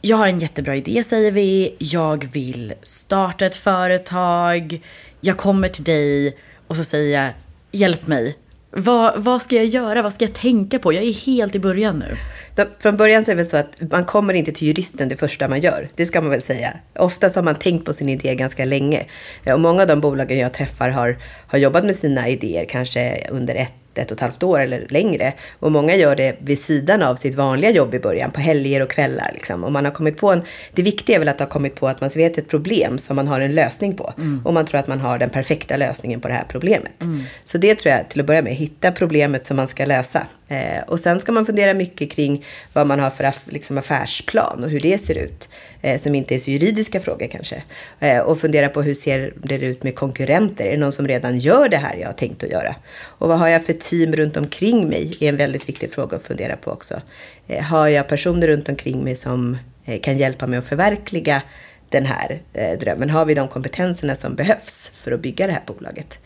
jag 0.00 0.16
har 0.16 0.26
en 0.26 0.38
jättebra 0.38 0.76
idé 0.76 1.04
säger 1.04 1.32
vi, 1.32 1.76
jag 1.78 2.24
vill 2.32 2.74
starta 2.82 3.46
ett 3.46 3.56
företag, 3.56 4.82
jag 5.20 5.36
kommer 5.36 5.68
till 5.68 5.84
dig 5.84 6.36
och 6.66 6.76
så 6.76 6.84
säger 6.84 7.22
jag 7.22 7.32
hjälp 7.72 8.06
mig, 8.06 8.38
vad, 8.76 9.24
vad 9.24 9.42
ska 9.42 9.56
jag 9.56 9.66
göra? 9.66 10.02
Vad 10.02 10.12
ska 10.12 10.24
jag 10.24 10.34
tänka 10.34 10.78
på? 10.78 10.92
Jag 10.92 11.04
är 11.04 11.12
helt 11.12 11.54
i 11.54 11.58
början 11.58 11.98
nu. 11.98 12.16
Då, 12.54 12.64
från 12.78 12.96
början 12.96 13.24
så 13.24 13.30
är 13.30 13.34
det 13.34 13.42
väl 13.42 13.50
så 13.50 13.56
att 13.56 13.90
man 13.90 14.04
kommer 14.04 14.34
inte 14.34 14.52
till 14.52 14.68
juristen 14.68 15.08
det 15.08 15.16
första 15.16 15.48
man 15.48 15.60
gör. 15.60 15.88
Det 15.94 16.06
ska 16.06 16.20
man 16.20 16.30
väl 16.30 16.42
säga. 16.42 16.72
Oftast 16.98 17.36
har 17.36 17.42
man 17.42 17.54
tänkt 17.54 17.84
på 17.84 17.92
sin 17.92 18.08
idé 18.08 18.34
ganska 18.34 18.64
länge. 18.64 19.06
Eh, 19.44 19.54
och 19.54 19.60
många 19.60 19.82
av 19.82 19.88
de 19.88 20.00
bolagen 20.00 20.38
jag 20.38 20.52
träffar 20.54 20.88
har, 20.88 21.18
har 21.46 21.58
jobbat 21.58 21.84
med 21.84 21.96
sina 21.96 22.28
idéer 22.28 22.64
kanske 22.64 23.26
under 23.30 23.54
ett 23.54 23.72
ett 23.98 24.10
och 24.10 24.16
ett 24.16 24.20
halvt 24.20 24.42
år 24.42 24.60
eller 24.60 24.86
längre. 24.88 25.32
Och 25.58 25.72
många 25.72 25.96
gör 25.96 26.16
det 26.16 26.36
vid 26.40 26.62
sidan 26.62 27.02
av 27.02 27.16
sitt 27.16 27.34
vanliga 27.34 27.70
jobb 27.70 27.94
i 27.94 27.98
början, 27.98 28.30
på 28.30 28.40
helger 28.40 28.82
och 28.82 28.90
kvällar. 28.90 29.30
Liksom. 29.34 29.64
Och 29.64 29.72
man 29.72 29.84
har 29.84 29.92
kommit 29.92 30.16
på 30.16 30.32
en, 30.32 30.42
det 30.72 30.82
viktiga 30.82 31.16
är 31.16 31.18
väl 31.18 31.28
att 31.28 31.40
ha 31.40 31.46
kommit 31.46 31.74
på 31.74 31.88
att 31.88 32.00
man 32.00 32.10
vet 32.14 32.38
ett 32.38 32.48
problem 32.48 32.98
som 32.98 33.16
man 33.16 33.28
har 33.28 33.40
en 33.40 33.54
lösning 33.54 33.96
på. 33.96 34.12
Mm. 34.18 34.40
Och 34.44 34.54
man 34.54 34.66
tror 34.66 34.80
att 34.80 34.88
man 34.88 35.00
har 35.00 35.18
den 35.18 35.30
perfekta 35.30 35.76
lösningen 35.76 36.20
på 36.20 36.28
det 36.28 36.34
här 36.34 36.44
problemet. 36.48 37.02
Mm. 37.02 37.22
Så 37.44 37.58
det 37.58 37.74
tror 37.74 37.94
jag 37.94 38.08
till 38.08 38.20
att 38.20 38.26
börja 38.26 38.42
med, 38.42 38.54
hitta 38.54 38.92
problemet 38.92 39.46
som 39.46 39.56
man 39.56 39.68
ska 39.68 39.84
lösa. 39.86 40.26
Eh, 40.48 40.82
och 40.86 41.00
sen 41.00 41.20
ska 41.20 41.32
man 41.32 41.46
fundera 41.46 41.74
mycket 41.74 42.10
kring 42.10 42.44
vad 42.72 42.86
man 42.86 43.00
har 43.00 43.10
för 43.10 43.32
liksom 43.44 43.78
affärsplan 43.78 44.64
och 44.64 44.70
hur 44.70 44.80
det 44.80 44.98
ser 44.98 45.18
ut 45.18 45.48
eh, 45.84 45.98
som 45.98 46.14
inte 46.14 46.34
är 46.34 46.38
så 46.38 46.50
juridiska 46.50 47.00
frågor 47.00 47.26
kanske. 47.26 47.62
Eh, 48.00 48.18
och 48.18 48.40
fundera 48.40 48.68
på 48.68 48.82
hur 48.82 48.94
ser 48.94 49.32
det 49.36 49.54
ut 49.54 49.82
med 49.82 49.94
konkurrenter? 49.94 50.64
Är 50.64 50.70
det 50.70 50.76
någon 50.76 50.92
som 50.92 51.08
redan 51.08 51.38
gör 51.38 51.68
det 51.68 51.76
här 51.76 51.96
jag 51.96 52.06
har 52.06 52.12
tänkt 52.12 52.44
att 52.44 52.50
göra? 52.50 52.74
Och 52.94 53.28
vad 53.28 53.38
har 53.38 53.48
jag 53.48 53.64
för 53.66 53.72
team 53.72 54.12
runt 54.12 54.36
omkring 54.36 54.88
mig? 54.88 55.16
är 55.20 55.28
en 55.28 55.36
väldigt 55.36 55.68
viktig 55.68 55.92
fråga 55.92 56.16
att 56.16 56.22
fundera 56.22 56.56
på 56.56 56.70
också. 56.70 57.00
Eh, 57.46 57.62
har 57.62 57.88
jag 57.88 58.08
personer 58.08 58.46
runt 58.46 58.68
omkring 58.68 59.04
mig 59.04 59.16
som 59.16 59.58
eh, 59.84 60.00
kan 60.00 60.18
hjälpa 60.18 60.46
mig 60.46 60.58
att 60.58 60.64
förverkliga 60.64 61.42
den 61.88 62.06
här 62.06 62.42
eh, 62.52 62.78
drömmen? 62.78 63.10
Har 63.10 63.24
vi 63.24 63.34
de 63.34 63.48
kompetenserna 63.48 64.14
som 64.14 64.34
behövs 64.34 64.92
för 64.94 65.12
att 65.12 65.20
bygga 65.20 65.46
det 65.46 65.52
här 65.52 65.62
bolaget? 65.66 66.18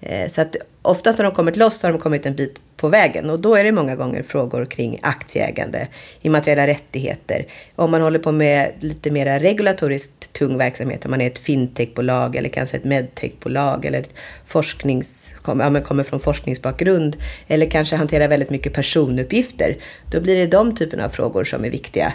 Eh, 0.00 0.28
så 0.28 0.40
att 0.40 0.56
oftast 0.82 1.18
när 1.18 1.24
de 1.24 1.34
kommit 1.34 1.56
loss 1.56 1.82
har 1.82 1.92
de 1.92 1.98
kommit 1.98 2.26
en 2.26 2.34
bit 2.34 2.58
på 2.76 2.88
vägen 2.88 3.30
och 3.30 3.40
då 3.40 3.54
är 3.54 3.64
det 3.64 3.72
många 3.72 3.96
gånger 3.96 4.22
frågor 4.22 4.64
kring 4.64 4.98
aktieägande, 5.02 5.88
immateriella 6.22 6.66
rättigheter. 6.66 7.46
Om 7.76 7.90
man 7.90 8.00
håller 8.00 8.18
på 8.18 8.32
med 8.32 8.72
lite 8.80 9.10
mer 9.10 9.40
regulatoriskt 9.40 10.32
tung 10.32 10.58
verksamhet, 10.58 11.04
om 11.04 11.10
man 11.10 11.20
är 11.20 11.26
ett 11.26 11.38
fintechbolag 11.38 12.36
eller 12.36 12.48
kanske 12.48 12.76
ett 12.76 12.84
medtechbolag 12.84 13.84
eller 13.84 14.00
ett 14.00 14.10
forsknings, 14.46 15.34
ja, 15.46 15.54
men 15.54 15.82
kommer 15.82 16.04
från 16.04 16.20
forskningsbakgrund 16.20 17.16
eller 17.48 17.66
kanske 17.66 17.96
hanterar 17.96 18.28
väldigt 18.28 18.50
mycket 18.50 18.72
personuppgifter, 18.72 19.76
då 20.10 20.20
blir 20.20 20.36
det 20.36 20.46
de 20.46 20.76
typerna 20.76 21.04
av 21.04 21.08
frågor 21.08 21.44
som 21.44 21.64
är 21.64 21.70
viktiga 21.70 22.12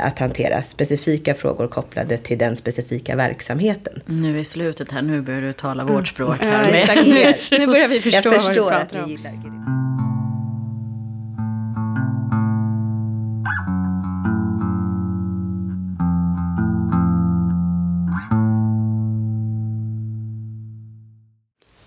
att 0.00 0.18
hantera 0.18 0.62
specifika 0.62 1.34
frågor 1.34 1.68
kopplade 1.68 2.18
till 2.18 2.38
den 2.38 2.56
specifika 2.56 3.16
verksamheten. 3.16 4.02
Nu 4.06 4.38
i 4.40 4.44
slutet 4.44 4.92
här, 4.92 5.02
nu 5.02 5.22
börjar 5.22 5.40
du 5.40 5.52
tala 5.52 5.82
mm. 5.82 5.94
vårt 5.94 6.08
språk 6.08 6.40
här. 6.40 6.64
Ja, 6.64 6.94
med. 6.94 7.38
Nu, 7.50 7.58
nu 7.58 7.66
börjar 7.66 7.88
vi 7.88 8.00
förstå 8.10 8.28
Jag 8.28 8.44
förstår 8.44 8.62
vad 8.62 8.72
du 8.72 8.86
pratar 8.86 9.04
om. 9.04 9.14
Att 9.14 9.66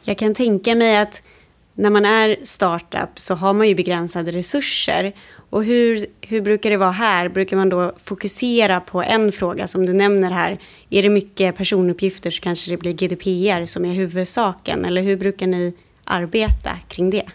Jag 0.04 0.18
kan 0.18 0.34
tänka 0.34 0.76
mig 0.76 0.98
att 0.98 1.22
när 1.76 1.90
man 1.90 2.06
är 2.06 2.38
startup 2.44 3.20
så 3.20 3.36
har 3.36 3.54
man 3.54 3.68
ju 3.68 3.76
begränsade 3.76 4.32
resurser. 4.32 5.16
Och 5.50 5.64
hur, 5.64 6.06
hur 6.22 6.42
brukar 6.42 6.70
det 6.70 6.78
vara 6.78 6.92
här? 6.92 7.30
Brukar 7.30 7.58
man 7.58 7.70
då 7.70 7.94
fokusera 8.04 8.80
på 8.80 9.04
en 9.04 9.32
fråga 9.32 9.68
som 9.68 9.86
du 9.86 9.94
nämner 9.94 10.32
här? 10.32 10.60
Är 10.90 11.02
det 11.04 11.10
mycket 11.10 11.58
personuppgifter 11.58 12.32
så 12.32 12.42
kanske 12.42 12.72
det 12.72 12.78
blir 12.78 12.94
GDPR 12.94 13.66
som 13.66 13.86
är 13.86 13.94
huvudsaken. 13.94 14.86
Eller 14.86 15.02
hur 15.02 15.18
brukar 15.18 15.48
ni 15.48 15.74
arbeta 16.04 16.78
kring 16.88 17.10
det? 17.10 17.26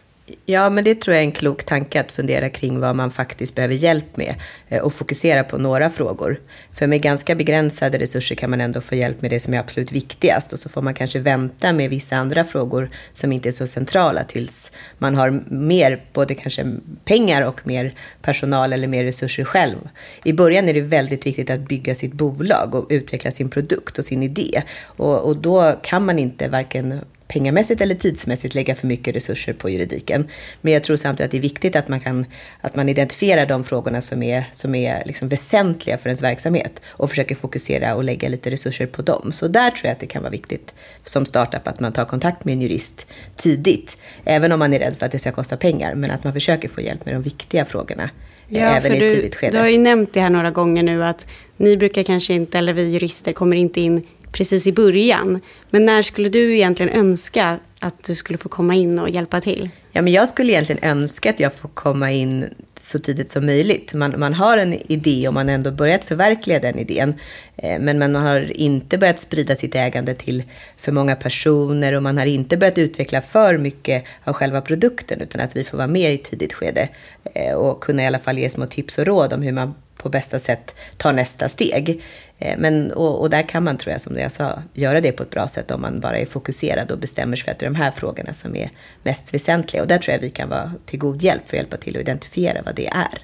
Ja, 0.47 0.71
men 0.71 0.85
det 0.85 0.95
tror 0.95 1.15
jag 1.15 1.23
är 1.23 1.27
en 1.27 1.33
klok 1.33 1.65
tanke 1.65 2.01
att 2.01 2.13
fundera 2.13 2.49
kring 2.49 2.81
vad 2.81 2.97
man 2.97 3.11
faktiskt 3.11 3.55
behöver 3.55 3.75
hjälp 3.75 4.17
med 4.17 4.35
eh, 4.69 4.83
och 4.83 4.95
fokusera 4.95 5.45
på 5.45 5.59
några 5.59 5.91
frågor. 5.91 6.41
För 6.75 6.87
med 6.87 7.03
ganska 7.03 7.35
begränsade 7.35 7.99
resurser 7.99 8.35
kan 8.35 8.51
man 8.51 8.61
ändå 8.61 8.81
få 8.81 8.95
hjälp 8.95 9.23
med 9.23 9.31
det 9.31 9.41
som 9.41 9.55
är 9.55 9.59
absolut 9.59 9.93
viktigast 9.93 10.53
och 10.53 10.59
så 10.59 10.69
får 10.69 10.83
man 10.83 10.95
kanske 10.95 11.19
vänta 11.19 11.73
med 11.73 11.91
vissa 11.91 12.17
andra 12.17 12.45
frågor 12.45 12.91
som 13.13 13.33
inte 13.33 13.49
är 13.49 13.53
så 13.53 13.67
centrala 13.67 14.25
tills 14.25 14.73
man 14.99 15.15
har 15.15 15.43
mer, 15.49 16.05
både 16.13 16.35
kanske 16.35 16.67
pengar 17.05 17.47
och 17.47 17.67
mer 17.67 17.95
personal 18.23 18.73
eller 18.73 18.87
mer 18.87 19.05
resurser 19.05 19.45
själv. 19.45 19.77
I 20.25 20.33
början 20.33 20.69
är 20.69 20.75
det 20.75 20.81
väldigt 20.81 21.27
viktigt 21.27 21.51
att 21.51 21.69
bygga 21.69 21.95
sitt 21.95 22.13
bolag 22.13 22.75
och 22.75 22.87
utveckla 22.91 23.31
sin 23.31 23.49
produkt 23.49 23.99
och 23.99 24.05
sin 24.05 24.23
idé. 24.23 24.63
Och, 24.85 25.19
och 25.19 25.37
då 25.37 25.79
kan 25.83 26.05
man 26.05 26.19
inte 26.19 26.49
varken 26.49 27.01
pengamässigt 27.29 27.81
eller 27.81 27.95
tidsmässigt 27.95 28.55
lägga 28.55 28.75
för 28.75 28.87
mycket 28.87 29.17
resurser 29.17 29.53
på 29.53 29.71
juridiken. 29.71 30.29
Men 30.61 30.73
jag 30.73 30.85
tror 30.85 30.97
samtidigt 30.97 31.25
att 31.25 31.31
det 31.31 31.37
är 31.37 31.41
viktigt 31.41 31.77
att 31.77 31.89
man, 31.89 32.01
kan, 32.01 32.27
att 32.61 32.77
man 32.77 32.89
identifierar 32.89 33.47
de 33.47 33.65
frågorna 33.65 34.03
som 34.03 34.23
är, 34.23 34.45
som 34.53 34.75
är 34.75 35.03
liksom 35.07 35.29
väsentliga 35.29 35.99
för 35.99 36.09
ens 36.09 36.23
verksamhet 36.23 36.64
och 36.87 37.11
försöker 37.11 37.35
fokusera 37.35 37.95
och 37.95 38.05
lägga 38.05 38.29
lite 38.29 38.51
resurser 38.51 38.87
på 38.87 39.03
dem. 39.03 39.33
Så 39.33 39.49
där 39.49 39.71
tror 39.71 39.81
jag 39.85 39.93
att 39.93 40.01
det 40.01 40.07
kan 40.07 40.23
vara 40.23 40.31
viktigt 40.31 40.75
som 41.05 41.27
startup 41.27 41.69
att 41.69 41.81
man 41.81 41.93
tar 41.93 42.05
kontakt 42.05 42.45
med 42.45 42.53
en 42.53 42.61
jurist 42.61 43.07
tidigt. 43.37 43.97
Även 44.25 44.53
om 44.53 44.59
man 44.59 44.73
är 44.73 44.79
rädd 44.79 44.97
för 44.99 45.07
att 45.07 45.13
det 45.13 45.19
ska 45.19 45.33
kosta 45.33 45.57
pengar, 45.57 45.95
men 45.95 46.11
att 46.11 46.25
man 46.25 46.33
försöker 46.33 46.69
få 46.69 46.81
hjälp 46.81 47.05
med 47.05 47.15
de 47.15 47.23
viktiga 47.23 47.65
frågorna. 47.65 48.11
Ja, 48.49 48.61
även 48.61 48.93
i 48.93 48.97
ett 48.97 49.15
tidigt 49.15 49.35
skede. 49.35 49.53
Du 49.53 49.59
har 49.59 49.69
ju 49.69 49.79
nämnt 49.79 50.13
det 50.13 50.21
här 50.21 50.31
några 50.31 50.51
gånger 50.51 50.83
nu 50.83 51.05
att 51.05 51.27
ni 51.57 51.77
brukar 51.77 52.03
kanske 52.03 52.35
inte, 52.35 52.59
eller 52.59 52.73
vi 52.73 52.83
jurister 52.83 53.33
kommer 53.33 53.57
inte 53.57 53.81
in 53.81 54.07
precis 54.35 54.67
i 54.67 54.73
början. 54.73 55.41
Men 55.71 55.85
när 55.85 56.03
skulle 56.03 56.29
du 56.29 56.55
egentligen 56.55 56.93
önska 56.93 57.59
att 57.81 58.05
du 58.05 58.15
skulle 58.15 58.39
få 58.39 58.49
komma 58.49 58.75
in 58.75 58.99
och 58.99 59.11
hjälpa 59.11 59.41
till? 59.41 59.71
Ja, 59.93 60.03
men 60.03 60.13
jag 60.13 60.29
skulle 60.29 60.53
egentligen 60.53 60.85
önska 60.85 61.31
att 61.31 61.41
jag 61.41 61.55
får 61.55 61.69
komma 61.69 62.13
in 62.13 62.55
så 62.81 62.99
tidigt 62.99 63.31
som 63.31 63.47
möjligt. 63.47 63.95
Man, 63.95 64.15
man 64.19 64.35
har 64.35 64.59
en 64.59 64.75
idé 64.93 65.29
och 65.29 65.35
man 65.35 65.49
har 65.49 65.55
ändå 65.55 65.71
börjat 65.71 66.05
förverkliga 66.05 66.61
den 66.61 66.79
idén. 66.79 67.15
Eh, 67.57 67.81
men 67.81 67.99
man 67.99 68.15
har 68.15 68.57
inte 68.57 68.99
börjat 68.99 69.21
sprida 69.21 69.57
sitt 69.57 69.75
ägande 69.75 70.15
till 70.15 70.43
för 70.79 70.93
många 70.93 71.17
personer 71.17 71.97
och 71.97 72.03
man 72.03 72.19
har 72.19 72.27
inte 72.27 72.57
börjat 72.57 72.79
utveckla 72.79 73.21
för 73.21 73.59
mycket 73.59 74.05
av 74.25 74.35
själva 74.35 74.61
produkten 74.61 75.21
utan 75.21 75.41
att 75.41 75.57
vi 75.57 75.65
får 75.65 75.77
vara 75.77 75.89
med 75.89 76.13
i 76.13 76.15
ett 76.15 76.25
tidigt 76.25 76.53
skede 76.53 76.89
eh, 77.35 77.55
och 77.55 77.83
kunna 77.83 78.03
i 78.03 78.07
alla 78.07 78.19
fall 78.19 78.39
ge 78.39 78.51
små 78.51 78.67
tips 78.67 78.99
och 78.99 79.07
råd 79.07 79.33
om 79.33 79.43
hur 79.43 79.53
man 79.53 79.75
på 80.05 80.09
bästa 80.09 80.39
sätt 80.39 80.75
tar 80.97 81.13
nästa 81.13 81.49
steg. 81.49 82.03
Eh, 82.39 82.59
men, 82.59 82.93
och, 82.93 83.21
och, 83.21 83.31
där 83.31 83.43
kan 83.43 83.65
man, 83.65 83.77
tror 83.77 83.93
jag, 83.93 84.01
som 84.01 84.19
jag 84.19 84.33
sa, 84.33 84.63
göra 84.73 85.01
det 85.01 85.13
på 85.13 85.23
ett 85.23 85.31
bra 85.31 85.49
sätt 85.49 85.71
om 85.71 85.81
man 85.81 86.01
bara 86.01 86.19
är 86.19 86.27
fokuserad 86.27 86.91
och 86.91 86.99
bestämmer 86.99 87.37
sig 87.37 87.45
för 87.45 87.53
att 87.53 87.59
det 87.59 87.67
är 87.67 87.71
de 87.71 87.77
här 87.77 87.91
frågorna 87.91 88.33
som 88.33 88.57
är 88.57 88.71
mest 89.03 89.35
väsentliga. 89.35 89.83
Och 89.83 89.89
där 89.89 89.99
tror 89.99 90.13
jag 90.13 90.21
vi 90.21 90.31
kan 90.31 90.49
vara 90.49 90.73
till 90.87 90.99
god 90.99 91.23
hjälp 91.23 91.43
för 91.47 91.57
att 91.57 91.59
hjälpa 91.59 91.77
till 91.77 91.97
att 91.97 92.03
identifiera 92.03 92.63
vad 92.65 92.75
det 92.75 92.87
är. 92.87 93.19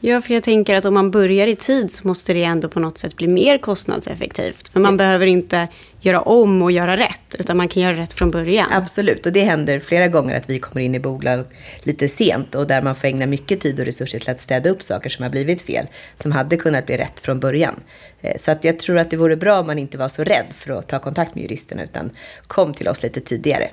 Ja, 0.00 0.20
för 0.20 0.34
jag 0.34 0.42
tänker 0.42 0.74
att 0.74 0.84
om 0.84 0.94
man 0.94 1.10
börjar 1.10 1.46
i 1.46 1.56
tid 1.56 1.92
så 1.92 2.08
måste 2.08 2.32
det 2.32 2.44
ändå 2.44 2.68
på 2.68 2.80
något 2.80 2.98
sätt 2.98 3.16
bli 3.16 3.28
mer 3.28 3.58
kostnadseffektivt. 3.58 4.68
För 4.68 4.80
man 4.80 4.92
ja. 4.92 4.96
behöver 4.96 5.26
inte 5.26 5.68
göra 6.00 6.20
om 6.20 6.62
och 6.62 6.72
göra 6.72 6.96
rätt, 6.96 7.34
utan 7.38 7.56
man 7.56 7.68
kan 7.68 7.82
göra 7.82 7.96
rätt 7.96 8.12
från 8.12 8.30
början. 8.30 8.66
Absolut, 8.72 9.26
och 9.26 9.32
det 9.32 9.44
händer 9.44 9.80
flera 9.80 10.08
gånger 10.08 10.36
att 10.36 10.50
vi 10.50 10.58
kommer 10.58 10.84
in 10.84 10.94
i 10.94 11.00
bolag 11.00 11.44
lite 11.82 12.08
sent 12.08 12.54
och 12.54 12.66
där 12.66 12.82
man 12.82 12.96
får 12.96 13.08
ägna 13.08 13.26
mycket 13.26 13.60
tid 13.60 13.80
och 13.80 13.86
resurser 13.86 14.18
till 14.18 14.30
att 14.30 14.40
städa 14.40 14.70
upp 14.70 14.82
saker 14.82 15.10
som 15.10 15.22
har 15.22 15.30
blivit 15.30 15.62
fel, 15.62 15.86
som 16.22 16.32
hade 16.32 16.56
kunnat 16.56 16.86
bli 16.86 16.96
rätt 16.96 17.20
från 17.20 17.40
början. 17.40 17.80
Eh, 18.20 18.36
så 18.38 18.50
att 18.50 18.64
jag 18.64 18.78
tror 18.78 18.98
att 18.98 19.10
det 19.10 19.16
vore 19.16 19.36
bra 19.36 19.60
om 19.60 19.66
man 19.66 19.78
inte 19.78 19.98
var 19.98 20.08
så 20.08 20.24
rädd 20.24 20.46
för 20.58 20.72
att 20.72 20.88
ta 20.88 20.98
kontakt 20.98 21.34
med 21.34 21.44
juristerna, 21.44 21.84
utan 21.84 22.10
kom 22.46 22.74
till 22.74 22.88
oss 22.88 23.02
lite 23.02 23.20
tidigare. 23.20 23.68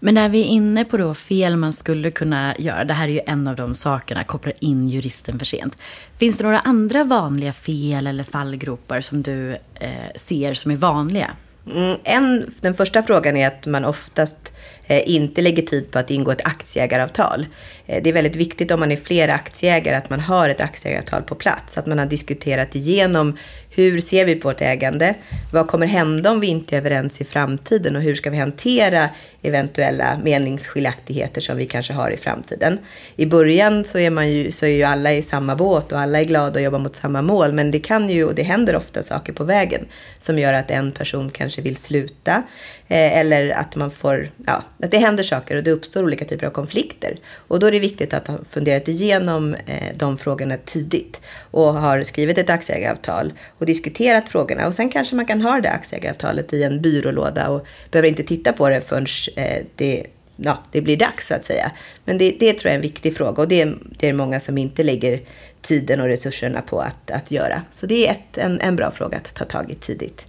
Men 0.00 0.14
när 0.14 0.28
vi 0.28 0.40
är 0.40 0.44
inne 0.44 0.84
på 0.84 0.96
då 0.96 1.14
fel 1.14 1.56
man 1.56 1.72
skulle 1.72 2.10
kunna 2.10 2.54
göra, 2.58 2.84
det 2.84 2.94
här 2.94 3.08
är 3.08 3.12
ju 3.12 3.20
en 3.26 3.48
av 3.48 3.56
de 3.56 3.74
sakerna, 3.74 4.24
kopplar 4.24 4.54
in 4.60 4.88
juristen 4.88 5.38
för 5.38 5.46
sent. 5.46 5.76
Finns 6.18 6.38
det 6.38 6.44
några 6.44 6.60
andra 6.60 7.04
vanliga 7.04 7.52
fel 7.52 8.06
eller 8.06 8.24
fallgropar 8.24 9.00
som 9.00 9.22
du 9.22 9.52
eh, 9.74 9.90
ser 10.16 10.54
som 10.54 10.70
är 10.70 10.76
vanliga? 10.76 11.30
Mm, 11.74 11.98
en, 12.04 12.50
den 12.60 12.74
första 12.74 13.02
frågan 13.02 13.36
är 13.36 13.46
att 13.46 13.66
man 13.66 13.84
oftast 13.84 14.52
Eh, 14.88 15.02
inte 15.10 15.42
lägger 15.42 15.62
tid 15.62 15.90
på 15.90 15.98
att 15.98 16.10
ingå 16.10 16.30
ett 16.30 16.46
aktieägaravtal. 16.46 17.46
Eh, 17.86 18.02
det 18.02 18.10
är 18.10 18.14
väldigt 18.14 18.36
viktigt 18.36 18.70
om 18.70 18.80
man 18.80 18.92
är 18.92 18.96
flera 18.96 19.34
aktieägare 19.34 19.96
att 19.96 20.10
man 20.10 20.20
har 20.20 20.48
ett 20.48 20.60
aktieägaravtal 20.60 21.22
på 21.22 21.34
plats. 21.34 21.78
Att 21.78 21.86
man 21.86 21.98
har 21.98 22.06
diskuterat 22.06 22.76
igenom 22.76 23.36
hur 23.70 24.00
ser 24.00 24.24
vi 24.24 24.34
på 24.34 24.48
vårt 24.48 24.60
ägande? 24.60 25.14
Vad 25.52 25.68
kommer 25.68 25.86
hända 25.86 26.30
om 26.30 26.40
vi 26.40 26.46
inte 26.46 26.76
är 26.76 26.78
överens 26.78 27.20
i 27.20 27.24
framtiden? 27.24 27.96
Och 27.96 28.02
hur 28.02 28.14
ska 28.14 28.30
vi 28.30 28.36
hantera 28.36 29.08
eventuella 29.42 30.18
meningsskiljaktigheter 30.24 31.40
som 31.40 31.56
vi 31.56 31.66
kanske 31.66 31.92
har 31.92 32.10
i 32.10 32.16
framtiden? 32.16 32.78
I 33.16 33.26
början 33.26 33.84
så 33.84 33.98
är, 33.98 34.10
man 34.10 34.30
ju, 34.30 34.52
så 34.52 34.66
är 34.66 34.70
ju 34.70 34.82
alla 34.82 35.12
i 35.12 35.22
samma 35.22 35.56
båt 35.56 35.92
och 35.92 36.00
alla 36.00 36.20
är 36.20 36.24
glada 36.24 36.58
och 36.58 36.64
jobbar 36.64 36.78
mot 36.78 36.96
samma 36.96 37.22
mål. 37.22 37.52
Men 37.52 37.70
det 37.70 37.78
kan 37.78 38.10
ju, 38.10 38.24
och 38.24 38.34
det 38.34 38.42
händer 38.42 38.76
ofta 38.76 39.02
saker 39.02 39.32
på 39.32 39.44
vägen 39.44 39.86
som 40.18 40.38
gör 40.38 40.52
att 40.52 40.70
en 40.70 40.92
person 40.92 41.30
kanske 41.30 41.62
vill 41.62 41.76
sluta. 41.76 42.42
Eh, 42.90 43.18
eller 43.18 43.50
att 43.50 43.76
man 43.76 43.90
får, 43.90 44.30
ja, 44.46 44.64
att 44.82 44.90
det 44.90 44.98
händer 44.98 45.24
saker 45.24 45.56
och 45.56 45.62
det 45.62 45.70
uppstår 45.70 46.02
olika 46.02 46.24
typer 46.24 46.46
av 46.46 46.50
konflikter. 46.50 47.18
Och 47.34 47.60
då 47.60 47.66
är 47.66 47.72
det 47.72 47.78
viktigt 47.78 48.14
att 48.14 48.28
ha 48.28 48.38
funderat 48.48 48.88
igenom 48.88 49.54
eh, 49.54 49.96
de 49.96 50.18
frågorna 50.18 50.56
tidigt 50.64 51.20
och 51.50 51.74
har 51.74 52.02
skrivit 52.02 52.38
ett 52.38 52.50
aktieägaravtal 52.50 53.32
och 53.58 53.66
diskuterat 53.66 54.28
frågorna. 54.28 54.66
Och 54.66 54.74
sen 54.74 54.90
kanske 54.90 55.16
man 55.16 55.26
kan 55.26 55.42
ha 55.42 55.60
det 55.60 55.70
aktieägaravtalet 55.70 56.52
i 56.52 56.62
en 56.62 56.82
byrålåda 56.82 57.48
och 57.48 57.66
behöver 57.90 58.08
inte 58.08 58.22
titta 58.22 58.52
på 58.52 58.68
det 58.68 58.80
förrän 58.80 59.06
eh, 59.36 59.64
det, 59.76 60.06
ja, 60.36 60.62
det 60.72 60.80
blir 60.80 60.96
dags 60.96 61.26
så 61.26 61.34
att 61.34 61.44
säga. 61.44 61.70
Men 62.04 62.18
det, 62.18 62.36
det 62.40 62.52
tror 62.52 62.64
jag 62.64 62.72
är 62.72 62.78
en 62.78 62.82
viktig 62.82 63.16
fråga 63.16 63.42
och 63.42 63.48
det 63.48 63.60
är, 63.60 63.78
det 63.98 64.08
är 64.08 64.12
många 64.12 64.40
som 64.40 64.58
inte 64.58 64.82
lägger 64.82 65.20
tiden 65.62 66.00
och 66.00 66.06
resurserna 66.06 66.62
på 66.62 66.80
att, 66.80 67.10
att 67.10 67.30
göra. 67.30 67.62
Så 67.72 67.86
det 67.86 68.06
är 68.06 68.10
ett, 68.10 68.38
en, 68.38 68.60
en 68.60 68.76
bra 68.76 68.90
fråga 68.90 69.16
att 69.16 69.34
ta 69.34 69.44
tag 69.44 69.70
i 69.70 69.74
tidigt. 69.74 70.26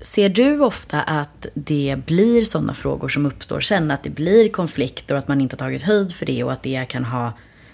Ser 0.00 0.28
du 0.28 0.60
ofta 0.60 1.02
att 1.02 1.46
det 1.54 1.96
blir 2.06 2.44
sådana 2.44 2.74
frågor 2.74 3.08
som 3.08 3.26
uppstår 3.26 3.60
sen? 3.60 3.90
Att 3.90 4.02
det 4.02 4.10
blir 4.10 4.48
konflikter 4.48 5.14
och 5.14 5.18
att 5.18 5.28
man 5.28 5.40
inte 5.40 5.54
har 5.54 5.58
tagit 5.58 5.82
höjd 5.82 6.12
för 6.12 6.26
det 6.26 6.44
och 6.44 6.52
att 6.52 6.62
det 6.62 6.84
kan 6.88 7.04
ha 7.04 7.32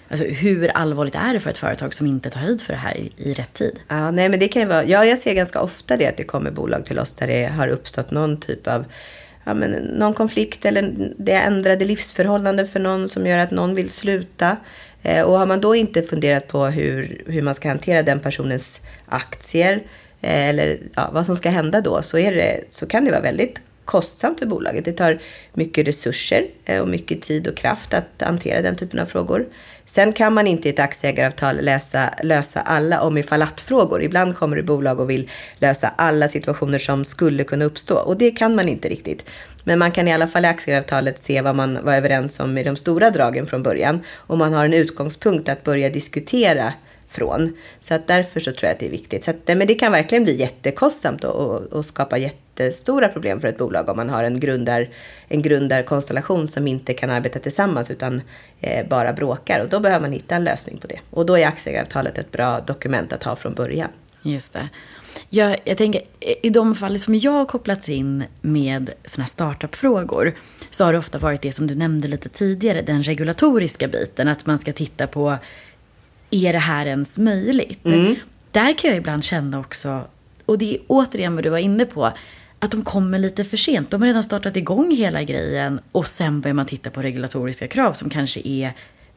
Alltså, 0.09 0.25
hur 0.25 0.69
allvarligt 0.69 1.15
är 1.15 1.33
det 1.33 1.39
för 1.39 1.49
ett 1.49 1.57
företag 1.57 1.93
som 1.93 2.07
inte 2.07 2.29
tar 2.29 2.39
höjd 2.39 2.61
för 2.61 2.73
det 2.73 2.79
här 2.79 2.97
i, 2.97 3.11
i 3.17 3.33
rätt 3.33 3.53
tid? 3.53 3.79
Ja, 3.87 4.11
nej, 4.11 4.29
men 4.29 4.39
det 4.39 4.47
kan 4.47 4.61
ju 4.61 4.67
vara, 4.67 4.85
ja, 4.85 5.05
jag 5.05 5.17
ser 5.17 5.33
ganska 5.33 5.61
ofta 5.61 5.97
det 5.97 6.07
att 6.07 6.17
det 6.17 6.23
kommer 6.23 6.51
bolag 6.51 6.85
till 6.85 6.99
oss 6.99 7.13
där 7.13 7.27
det 7.27 7.45
har 7.45 7.67
uppstått 7.67 8.11
någon 8.11 8.39
typ 8.39 8.67
av 8.67 8.85
ja, 9.43 9.53
men 9.53 9.71
någon 9.71 10.13
konflikt 10.13 10.65
eller 10.65 11.13
det 11.17 11.33
ändrade 11.33 11.85
livsförhållanden 11.85 12.67
för 12.67 12.79
någon 12.79 13.09
som 13.09 13.25
gör 13.25 13.37
att 13.37 13.51
någon 13.51 13.75
vill 13.75 13.89
sluta. 13.89 14.57
Eh, 15.03 15.23
och 15.23 15.39
har 15.39 15.45
man 15.45 15.61
då 15.61 15.75
inte 15.75 16.03
funderat 16.03 16.47
på 16.47 16.65
hur, 16.65 17.23
hur 17.27 17.41
man 17.41 17.55
ska 17.55 17.67
hantera 17.67 18.03
den 18.03 18.19
personens 18.19 18.79
aktier 19.05 19.73
eh, 19.73 19.79
Eh, 20.25 20.49
eller 20.49 20.77
ja, 20.95 21.09
vad 21.13 21.25
som 21.25 21.37
ska 21.37 21.49
hända 21.49 21.81
då 21.81 22.01
så, 22.01 22.17
är 22.17 22.31
det, 22.31 22.63
så 22.69 22.85
kan 22.85 23.05
det 23.05 23.11
vara 23.11 23.21
väldigt 23.21 23.59
kostsamt 23.85 24.39
för 24.39 24.45
bolaget. 24.45 24.85
Det 24.85 24.91
tar 24.91 25.19
mycket 25.53 25.87
resurser 25.87 26.47
eh, 26.65 26.81
och 26.81 26.87
mycket 26.87 27.21
tid 27.21 27.47
och 27.47 27.57
kraft 27.57 27.93
att 27.93 28.09
hantera 28.19 28.61
den 28.61 28.75
typen 28.75 28.99
av 28.99 29.05
frågor. 29.05 29.45
Sen 29.85 30.13
kan 30.13 30.33
man 30.33 30.47
inte 30.47 30.67
i 30.67 30.71
ett 30.71 30.79
aktieägaravtal 30.79 31.55
läsa, 31.61 32.13
lösa 32.23 32.61
alla 32.61 33.01
om 33.01 33.17
ifall 33.17 33.41
att-frågor. 33.41 34.03
Ibland 34.03 34.35
kommer 34.35 34.55
det 34.55 34.63
bolag 34.63 34.99
och 34.99 35.09
vill 35.09 35.29
lösa 35.57 35.93
alla 35.95 36.29
situationer 36.29 36.79
som 36.79 37.05
skulle 37.05 37.43
kunna 37.43 37.65
uppstå 37.65 37.95
och 37.95 38.17
det 38.17 38.31
kan 38.31 38.55
man 38.55 38.69
inte 38.69 38.89
riktigt. 38.89 39.25
Men 39.63 39.79
man 39.79 39.91
kan 39.91 40.07
i 40.07 40.13
alla 40.13 40.27
fall 40.27 40.45
i 40.45 40.47
aktieägaravtalet 40.47 41.19
se 41.19 41.41
vad 41.41 41.55
man 41.55 41.79
var 41.83 41.95
överens 41.95 42.39
om 42.39 42.57
i 42.57 42.63
de 42.63 42.77
stora 42.77 43.09
dragen 43.09 43.47
från 43.47 43.63
början 43.63 43.99
och 44.15 44.37
man 44.37 44.53
har 44.53 44.65
en 44.65 44.73
utgångspunkt 44.73 45.49
att 45.49 45.63
börja 45.63 45.89
diskutera 45.89 46.73
från. 47.15 47.53
Så 47.79 47.93
att 47.93 48.07
därför 48.07 48.39
så 48.39 48.51
tror 48.51 48.67
jag 48.67 48.71
att 48.71 48.79
det 48.79 48.85
är 48.85 48.91
viktigt. 48.91 49.23
Så 49.23 49.31
att, 49.31 49.49
eh, 49.49 49.55
men 49.55 49.67
det 49.67 49.75
kan 49.75 49.91
verkligen 49.91 50.23
bli 50.23 50.35
jättekostsamt 50.35 51.23
och, 51.23 51.35
och, 51.35 51.61
och 51.61 51.85
skapa 51.85 52.17
jättestora 52.17 53.07
problem 53.07 53.41
för 53.41 53.47
ett 53.47 53.57
bolag 53.57 53.89
om 53.89 53.97
man 53.97 54.09
har 54.09 54.23
en, 54.23 54.39
grundar, 54.39 54.89
en 55.27 55.41
grundarkonstellation 55.41 56.47
som 56.47 56.67
inte 56.67 56.93
kan 56.93 57.09
arbeta 57.09 57.39
tillsammans 57.39 57.91
utan 57.91 58.21
eh, 58.61 58.87
bara 58.87 59.13
bråkar. 59.13 59.59
Och 59.63 59.69
då 59.69 59.79
behöver 59.79 60.01
man 60.01 60.11
hitta 60.11 60.35
en 60.35 60.43
lösning 60.43 60.77
på 60.77 60.87
det. 60.87 60.99
Och 61.09 61.25
då 61.25 61.37
är 61.37 61.47
aktieägaravtalet 61.47 62.17
ett 62.17 62.31
bra 62.31 62.59
dokument 62.59 63.13
att 63.13 63.23
ha 63.23 63.35
från 63.35 63.53
början. 63.53 63.89
Just 64.25 64.53
det. 64.53 64.69
Jag, 65.29 65.57
jag 65.63 65.77
tänker, 65.77 66.01
i 66.19 66.49
de 66.49 66.75
fall 66.75 66.99
som 66.99 67.15
jag 67.15 67.31
har 67.31 67.45
kopplats 67.45 67.89
in 67.89 68.23
med 68.41 68.91
såna 69.05 69.23
här 69.23 69.29
startup-frågor 69.29 70.35
så 70.69 70.85
har 70.85 70.93
det 70.93 70.99
ofta 70.99 71.17
varit 71.17 71.41
det 71.41 71.51
som 71.51 71.67
du 71.67 71.75
nämnde 71.75 72.07
lite 72.07 72.29
tidigare, 72.29 72.81
den 72.81 73.03
regulatoriska 73.03 73.87
biten. 73.87 74.27
Att 74.27 74.45
man 74.45 74.57
ska 74.57 74.73
titta 74.73 75.07
på 75.07 75.37
är 76.31 76.53
det 76.53 76.59
här 76.59 76.85
ens 76.85 77.17
möjligt? 77.17 77.85
Mm. 77.85 78.15
Där 78.51 78.77
kan 78.77 78.89
jag 78.89 78.97
ibland 78.97 79.23
känna 79.23 79.59
också, 79.59 80.01
och 80.45 80.57
det 80.57 80.75
är 80.75 80.81
återigen 80.87 81.35
vad 81.35 81.43
du 81.43 81.49
var 81.49 81.57
inne 81.57 81.85
på, 81.85 82.11
att 82.59 82.71
de 82.71 82.81
kommer 82.81 83.19
lite 83.19 83.43
för 83.43 83.57
sent. 83.57 83.91
De 83.91 84.01
har 84.01 84.07
redan 84.07 84.23
startat 84.23 84.57
igång 84.57 84.91
hela 84.91 85.23
grejen 85.23 85.79
och 85.91 86.07
sen 86.07 86.41
börjar 86.41 86.53
man 86.53 86.65
titta 86.65 86.89
på 86.89 87.01
regulatoriska 87.01 87.67
krav 87.67 87.93
som 87.93 88.09
kanske 88.09 88.41
är 88.47 88.73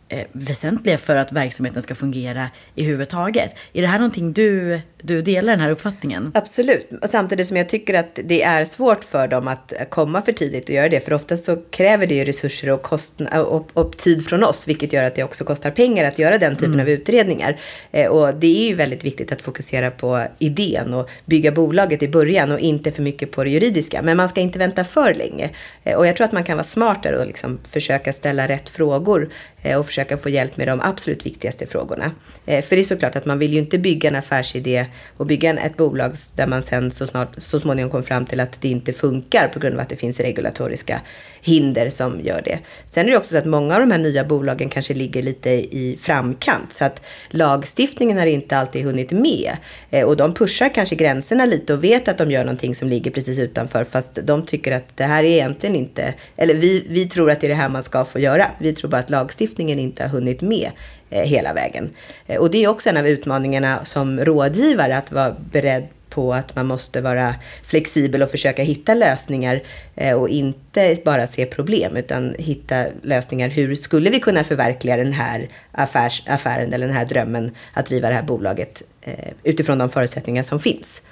eh, 0.08 0.26
väsentliga 0.32 0.98
för 0.98 1.16
att 1.16 1.32
verksamheten 1.32 1.82
ska 1.82 1.94
fungera 1.94 2.50
i 2.74 2.84
huvud 2.84 3.08
taget. 3.08 3.54
Är 3.72 3.82
det 3.82 3.88
här 3.88 3.98
någonting 3.98 4.32
du 4.32 4.80
du 5.02 5.22
delar 5.22 5.52
den 5.52 5.60
här 5.60 5.70
uppfattningen. 5.70 6.32
Absolut. 6.34 6.90
Och 7.02 7.08
samtidigt 7.08 7.46
som 7.46 7.56
jag 7.56 7.68
tycker 7.68 7.94
att 7.94 8.18
det 8.24 8.42
är 8.42 8.64
svårt 8.64 9.04
för 9.04 9.28
dem 9.28 9.48
att 9.48 9.72
komma 9.90 10.22
för 10.22 10.32
tidigt 10.32 10.64
och 10.64 10.74
göra 10.74 10.88
det. 10.88 11.04
För 11.04 11.12
ofta 11.12 11.36
så 11.36 11.56
kräver 11.70 12.06
det 12.06 12.14
ju 12.14 12.24
resurser 12.24 12.70
och, 12.70 12.82
kost, 12.82 13.20
och, 13.20 13.68
och 13.72 13.96
tid 13.96 14.26
från 14.26 14.44
oss. 14.44 14.68
Vilket 14.68 14.92
gör 14.92 15.04
att 15.04 15.14
det 15.14 15.24
också 15.24 15.44
kostar 15.44 15.70
pengar 15.70 16.04
att 16.04 16.18
göra 16.18 16.38
den 16.38 16.54
typen 16.56 16.74
mm. 16.74 16.80
av 16.80 16.88
utredningar. 16.88 17.60
Eh, 17.90 18.06
och 18.06 18.34
det 18.34 18.64
är 18.64 18.68
ju 18.68 18.74
väldigt 18.74 19.04
viktigt 19.04 19.32
att 19.32 19.42
fokusera 19.42 19.90
på 19.90 20.22
idén 20.38 20.94
och 20.94 21.10
bygga 21.24 21.52
bolaget 21.52 22.02
i 22.02 22.08
början. 22.08 22.52
Och 22.52 22.60
inte 22.60 22.92
för 22.92 23.02
mycket 23.02 23.30
på 23.30 23.44
det 23.44 23.50
juridiska. 23.50 24.02
Men 24.02 24.16
man 24.16 24.28
ska 24.28 24.40
inte 24.40 24.58
vänta 24.58 24.84
för 24.84 25.14
länge. 25.14 25.50
Eh, 25.84 25.96
och 25.96 26.06
jag 26.06 26.16
tror 26.16 26.24
att 26.24 26.32
man 26.32 26.44
kan 26.44 26.56
vara 26.56 26.66
smartare 26.66 27.18
och 27.18 27.26
liksom 27.26 27.58
försöka 27.64 28.12
ställa 28.12 28.48
rätt 28.48 28.68
frågor. 28.68 29.30
Eh, 29.62 29.78
och 29.78 29.86
försöka 29.86 30.18
få 30.18 30.28
hjälp 30.28 30.56
med 30.56 30.68
de 30.68 30.80
absolut 30.80 31.26
viktigaste 31.26 31.66
frågorna. 31.66 32.10
Eh, 32.46 32.64
för 32.64 32.76
det 32.76 32.82
är 32.82 32.84
såklart 32.84 33.16
att 33.16 33.24
man 33.24 33.38
vill 33.38 33.52
ju 33.52 33.58
inte 33.58 33.78
bygga 33.78 34.08
en 34.08 34.16
affärsidé 34.16 34.86
och 35.16 35.26
bygga 35.26 35.50
ett 35.50 35.76
bolag 35.76 36.12
där 36.36 36.46
man 36.46 36.62
sen 36.62 36.90
så, 36.90 37.06
snart, 37.06 37.28
så 37.38 37.60
småningom 37.60 37.90
kommer 37.90 38.04
fram 38.04 38.26
till 38.26 38.40
att 38.40 38.60
det 38.60 38.68
inte 38.68 38.92
funkar 38.92 39.48
på 39.48 39.58
grund 39.58 39.74
av 39.74 39.80
att 39.80 39.88
det 39.88 39.96
finns 39.96 40.20
regulatoriska 40.20 41.00
hinder 41.40 41.90
som 41.90 42.20
gör 42.20 42.42
det. 42.44 42.58
Sen 42.86 43.06
är 43.06 43.10
det 43.10 43.16
också 43.16 43.30
så 43.30 43.38
att 43.38 43.44
många 43.44 43.74
av 43.74 43.80
de 43.80 43.90
här 43.90 43.98
nya 43.98 44.24
bolagen 44.24 44.68
kanske 44.68 44.94
ligger 44.94 45.22
lite 45.22 45.50
i 45.50 45.98
framkant 46.00 46.72
så 46.72 46.84
att 46.84 47.02
lagstiftningen 47.30 48.18
har 48.18 48.26
inte 48.26 48.56
alltid 48.56 48.84
hunnit 48.84 49.10
med 49.10 49.56
eh, 49.90 50.04
och 50.04 50.16
de 50.16 50.34
pushar 50.34 50.74
kanske 50.74 50.96
gränserna 50.96 51.46
lite 51.46 51.74
och 51.74 51.84
vet 51.84 52.08
att 52.08 52.18
de 52.18 52.30
gör 52.30 52.44
någonting 52.44 52.74
som 52.74 52.88
ligger 52.88 53.10
precis 53.10 53.38
utanför 53.38 53.84
fast 53.84 54.18
de 54.24 54.46
tycker 54.46 54.72
att 54.72 54.96
det 54.96 55.04
här 55.04 55.24
är 55.24 55.28
egentligen 55.28 55.76
inte, 55.76 56.14
eller 56.36 56.54
vi, 56.54 56.86
vi 56.88 57.08
tror 57.08 57.30
att 57.30 57.40
det 57.40 57.46
är 57.46 57.48
det 57.48 57.54
här 57.54 57.68
man 57.68 57.82
ska 57.82 58.04
få 58.04 58.18
göra. 58.18 58.46
Vi 58.58 58.72
tror 58.72 58.90
bara 58.90 59.00
att 59.00 59.10
lagstiftningen 59.10 59.78
inte 59.78 60.02
har 60.02 60.10
hunnit 60.10 60.40
med 60.40 60.70
Eh, 61.10 61.22
hela 61.22 61.52
vägen. 61.52 61.90
Eh, 62.26 62.40
och 62.40 62.50
det 62.50 62.64
är 62.64 62.68
också 62.68 62.88
en 62.90 62.96
av 62.96 63.08
utmaningarna 63.08 63.84
som 63.84 64.20
rådgivare 64.20 64.96
att 64.96 65.12
vara 65.12 65.36
beredd 65.52 65.86
på 66.08 66.34
att 66.34 66.56
man 66.56 66.66
måste 66.66 67.00
vara 67.00 67.34
flexibel 67.64 68.22
och 68.22 68.30
försöka 68.30 68.62
hitta 68.62 68.94
lösningar 68.94 69.62
eh, 69.94 70.14
och 70.14 70.28
inte 70.28 70.96
bara 71.04 71.26
se 71.26 71.46
problem 71.46 71.96
utan 71.96 72.34
hitta 72.38 72.84
lösningar. 73.02 73.48
Hur 73.48 73.74
skulle 73.74 74.10
vi 74.10 74.20
kunna 74.20 74.44
förverkliga 74.44 74.96
den 74.96 75.12
här 75.12 75.48
affärs, 75.72 76.22
affären 76.26 76.72
eller 76.72 76.86
den 76.86 76.96
här 76.96 77.06
drömmen 77.06 77.50
att 77.72 77.86
driva 77.86 78.08
det 78.08 78.14
här 78.14 78.22
bolaget 78.22 78.82
utifrån 79.42 79.78
de 79.78 79.90
förutsättningar 79.90 80.42
som 80.42 80.60
finns? 80.60 81.02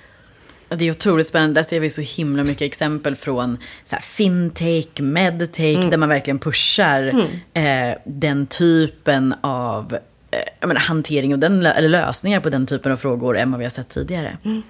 Det 0.69 0.85
är 0.85 0.91
otroligt 0.91 1.27
spännande. 1.27 1.61
Där 1.61 1.63
ser 1.63 1.81
vi 1.81 1.91
så 1.91 2.01
himla 2.01 2.45
mycket 2.45 2.63
exempel 2.63 3.15
från 3.15 3.59
så 3.85 3.97
här, 3.97 4.03
fintech, 4.03 5.01
medtech, 5.01 5.77
mm. 5.77 5.91
där 5.91 5.97
man 5.97 6.09
verkligen 6.09 6.39
pushar 6.39 7.03
mm. 7.03 7.91
eh, 7.91 7.99
den 8.05 8.47
typen 8.47 9.35
av 9.41 9.97
eh, 10.31 10.69
menar, 10.69 10.81
hantering 10.81 11.33
och 11.33 11.39
den, 11.39 11.67
eller 11.67 11.89
lösningar 11.89 12.41
på 12.41 12.51
den 12.51 12.67
typen 12.67 12.93
av 12.93 12.97
frågor 12.97 13.39
än 13.39 13.51
vad 13.51 13.59
vi 13.59 13.65
har 13.65 13.71
sett 13.71 13.89
tidigare. 13.89 14.37
Mm. 14.45 14.63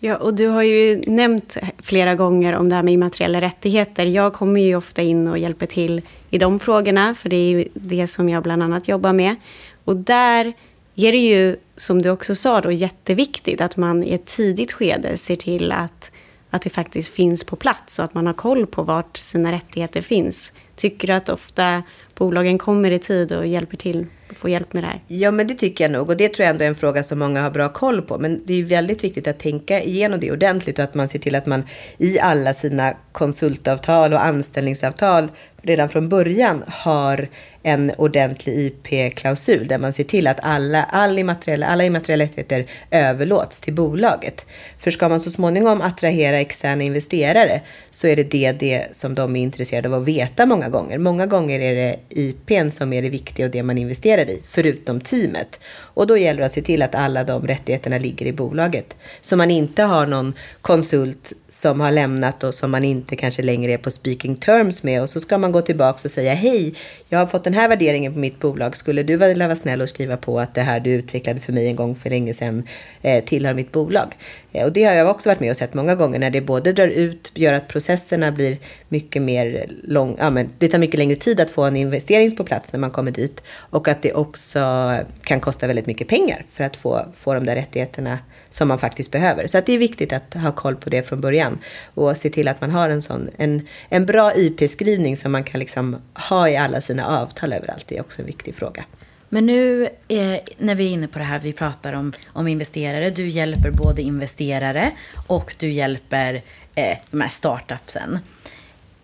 Ja, 0.00 0.16
och 0.16 0.34
du 0.34 0.46
har 0.46 0.62
ju 0.62 1.02
nämnt 1.06 1.56
flera 1.78 2.14
gånger 2.14 2.56
om 2.56 2.68
det 2.68 2.74
här 2.74 2.82
med 2.82 2.94
immateriella 2.94 3.40
rättigheter. 3.40 4.06
Jag 4.06 4.32
kommer 4.32 4.60
ju 4.60 4.76
ofta 4.76 5.02
in 5.02 5.28
och 5.28 5.38
hjälper 5.38 5.66
till 5.66 6.02
i 6.30 6.38
de 6.38 6.58
frågorna, 6.58 7.14
för 7.14 7.28
det 7.28 7.36
är 7.36 7.48
ju 7.48 7.68
det 7.74 8.06
som 8.06 8.28
jag 8.28 8.42
bland 8.42 8.62
annat 8.62 8.88
jobbar 8.88 9.12
med. 9.12 9.36
Och 9.84 9.96
där 9.96 10.52
är 10.96 11.12
det 11.12 11.18
ju, 11.18 11.56
som 11.76 12.02
du 12.02 12.10
också 12.10 12.34
sa, 12.34 12.60
då, 12.60 12.72
jätteviktigt 12.72 13.60
att 13.60 13.76
man 13.76 14.04
i 14.04 14.14
ett 14.14 14.26
tidigt 14.26 14.72
skede 14.72 15.16
ser 15.16 15.36
till 15.36 15.72
att, 15.72 16.10
att 16.50 16.62
det 16.62 16.70
faktiskt 16.70 17.14
finns 17.14 17.44
på 17.44 17.56
plats 17.56 17.98
och 17.98 18.04
att 18.04 18.14
man 18.14 18.26
har 18.26 18.34
koll 18.34 18.66
på 18.66 18.82
vart 18.82 19.16
sina 19.16 19.52
rättigheter 19.52 20.02
finns. 20.02 20.52
Tycker 20.76 21.06
du 21.06 21.12
att 21.12 21.28
ofta 21.28 21.82
bolagen 22.18 22.58
kommer 22.58 22.90
i 22.90 22.98
tid 22.98 23.32
och 23.32 23.46
hjälper 23.46 23.76
till, 23.76 24.06
få 24.36 24.48
hjälp 24.48 24.72
med 24.72 24.82
det 24.82 24.86
här? 24.86 25.02
Ja, 25.06 25.30
men 25.30 25.46
det 25.46 25.54
tycker 25.54 25.84
jag 25.84 25.90
nog. 25.90 26.10
Och 26.10 26.16
det 26.16 26.28
tror 26.28 26.44
jag 26.44 26.50
ändå 26.50 26.64
är 26.64 26.68
en 26.68 26.74
fråga 26.74 27.02
som 27.02 27.18
många 27.18 27.42
har 27.42 27.50
bra 27.50 27.68
koll 27.68 28.02
på. 28.02 28.18
Men 28.18 28.42
det 28.44 28.52
är 28.52 28.56
ju 28.56 28.64
väldigt 28.64 29.04
viktigt 29.04 29.28
att 29.28 29.38
tänka 29.38 29.82
igenom 29.82 30.20
det 30.20 30.32
ordentligt 30.32 30.78
och 30.78 30.84
att 30.84 30.94
man 30.94 31.08
ser 31.08 31.18
till 31.18 31.34
att 31.34 31.46
man 31.46 31.64
i 31.98 32.18
alla 32.18 32.54
sina 32.54 32.94
konsultavtal 33.12 34.12
och 34.12 34.24
anställningsavtal 34.24 35.28
redan 35.66 35.88
från 35.88 36.08
början 36.08 36.64
har 36.66 37.28
en 37.62 37.92
ordentlig 37.98 38.54
IP-klausul 38.58 39.68
där 39.68 39.78
man 39.78 39.92
ser 39.92 40.04
till 40.04 40.26
att 40.26 40.38
alla, 40.42 40.84
all 40.84 41.18
immateriella, 41.18 41.66
alla 41.66 41.84
immateriella 41.84 42.24
rättigheter 42.24 42.66
överlåts 42.90 43.60
till 43.60 43.74
bolaget. 43.74 44.46
För 44.78 44.90
ska 44.90 45.08
man 45.08 45.20
så 45.20 45.30
småningom 45.30 45.80
attrahera 45.80 46.40
externa 46.40 46.84
investerare 46.84 47.60
så 47.90 48.06
är 48.06 48.16
det 48.16 48.30
det, 48.30 48.52
det 48.52 48.86
som 48.92 49.14
de 49.14 49.36
är 49.36 49.42
intresserade 49.42 49.88
av 49.88 49.94
att 49.94 50.08
veta 50.08 50.46
många 50.46 50.68
gånger. 50.68 50.98
Många 50.98 51.26
gånger 51.26 51.60
är 51.60 51.74
det 51.74 51.96
IPn 52.08 52.70
som 52.70 52.92
är 52.92 53.02
det 53.02 53.10
viktiga 53.10 53.46
och 53.46 53.52
det 53.52 53.62
man 53.62 53.78
investerar 53.78 54.25
i, 54.28 54.42
förutom 54.44 55.00
teamet. 55.00 55.60
Och 55.96 56.06
då 56.06 56.16
gäller 56.16 56.40
det 56.40 56.46
att 56.46 56.52
se 56.52 56.62
till 56.62 56.82
att 56.82 56.94
alla 56.94 57.24
de 57.24 57.46
rättigheterna 57.46 57.98
ligger 57.98 58.26
i 58.26 58.32
bolaget. 58.32 58.96
Så 59.20 59.36
man 59.36 59.50
inte 59.50 59.82
har 59.82 60.06
någon 60.06 60.34
konsult 60.60 61.32
som 61.56 61.80
har 61.80 61.92
lämnat 61.92 62.44
och 62.44 62.54
som 62.54 62.70
man 62.70 62.84
inte 62.84 63.16
kanske 63.16 63.42
längre 63.42 63.72
är 63.72 63.78
på 63.78 63.90
speaking 63.90 64.36
terms 64.36 64.82
med. 64.82 65.02
Och 65.02 65.10
så 65.10 65.20
ska 65.20 65.38
man 65.38 65.52
gå 65.52 65.62
tillbaka 65.62 66.00
och 66.04 66.10
säga 66.10 66.34
hej, 66.34 66.74
jag 67.08 67.18
har 67.18 67.26
fått 67.26 67.44
den 67.44 67.54
här 67.54 67.68
värderingen 67.68 68.12
på 68.12 68.18
mitt 68.18 68.40
bolag. 68.40 68.76
Skulle 68.76 69.02
du 69.02 69.16
vilja 69.16 69.46
vara 69.46 69.56
snäll 69.56 69.82
och 69.82 69.88
skriva 69.88 70.16
på 70.16 70.40
att 70.40 70.54
det 70.54 70.60
här 70.60 70.80
du 70.80 70.90
utvecklade 70.90 71.40
för 71.40 71.52
mig 71.52 71.68
en 71.68 71.76
gång 71.76 71.94
för 71.94 72.10
länge 72.10 72.34
sedan 72.34 72.68
eh, 73.02 73.24
tillhör 73.24 73.54
mitt 73.54 73.72
bolag? 73.72 74.16
Eh, 74.52 74.64
och 74.64 74.72
det 74.72 74.84
har 74.84 74.94
jag 74.94 75.10
också 75.10 75.28
varit 75.28 75.40
med 75.40 75.50
och 75.50 75.56
sett 75.56 75.74
många 75.74 75.94
gånger 75.94 76.18
när 76.18 76.30
det 76.30 76.40
både 76.40 76.72
drar 76.72 76.88
ut, 76.88 77.32
gör 77.34 77.52
att 77.52 77.68
processerna 77.68 78.32
blir 78.32 78.58
mycket 78.88 79.22
mer 79.22 79.70
lång, 79.82 80.16
ja 80.18 80.30
men 80.30 80.48
det 80.58 80.68
tar 80.68 80.78
mycket 80.78 80.98
längre 80.98 81.16
tid 81.16 81.40
att 81.40 81.50
få 81.50 81.62
en 81.62 81.76
investering 81.76 82.36
på 82.36 82.44
plats 82.44 82.72
när 82.72 82.80
man 82.80 82.90
kommer 82.90 83.10
dit. 83.10 83.42
Och 83.48 83.88
att 83.88 84.02
det 84.02 84.12
också 84.12 84.92
kan 85.22 85.40
kosta 85.40 85.66
väldigt 85.66 85.85
mycket 85.86 86.08
pengar 86.08 86.46
för 86.52 86.64
att 86.64 86.76
få, 86.76 87.06
få 87.16 87.34
de 87.34 87.46
där 87.46 87.54
rättigheterna 87.54 88.18
som 88.50 88.68
man 88.68 88.78
faktiskt 88.78 89.10
behöver. 89.10 89.46
Så 89.46 89.58
att 89.58 89.66
det 89.66 89.72
är 89.72 89.78
viktigt 89.78 90.12
att 90.12 90.34
ha 90.34 90.52
koll 90.52 90.76
på 90.76 90.90
det 90.90 91.02
från 91.02 91.20
början 91.20 91.58
och 91.94 92.16
se 92.16 92.30
till 92.30 92.48
att 92.48 92.60
man 92.60 92.70
har 92.70 92.88
en 92.88 93.02
sån, 93.02 93.30
en, 93.36 93.66
en 93.88 94.06
bra 94.06 94.32
IP-skrivning 94.34 95.16
som 95.16 95.32
man 95.32 95.44
kan 95.44 95.58
liksom 95.58 95.96
ha 96.28 96.48
i 96.48 96.56
alla 96.56 96.80
sina 96.80 97.06
avtal 97.06 97.52
överallt. 97.52 97.84
Det 97.88 97.96
är 97.96 98.00
också 98.00 98.22
en 98.22 98.26
viktig 98.26 98.54
fråga. 98.54 98.84
Men 99.28 99.46
nu 99.46 99.88
eh, 100.08 100.36
när 100.58 100.74
vi 100.74 100.86
är 100.86 100.90
inne 100.90 101.08
på 101.08 101.18
det 101.18 101.24
här, 101.24 101.38
vi 101.38 101.52
pratar 101.52 101.92
om, 101.92 102.12
om 102.26 102.48
investerare. 102.48 103.10
Du 103.10 103.28
hjälper 103.28 103.70
både 103.70 104.02
investerare 104.02 104.90
och 105.26 105.54
du 105.58 105.70
hjälper 105.70 106.42
eh, 106.74 106.98
de 107.10 107.20
här 107.20 107.28
startupsen. 107.28 108.18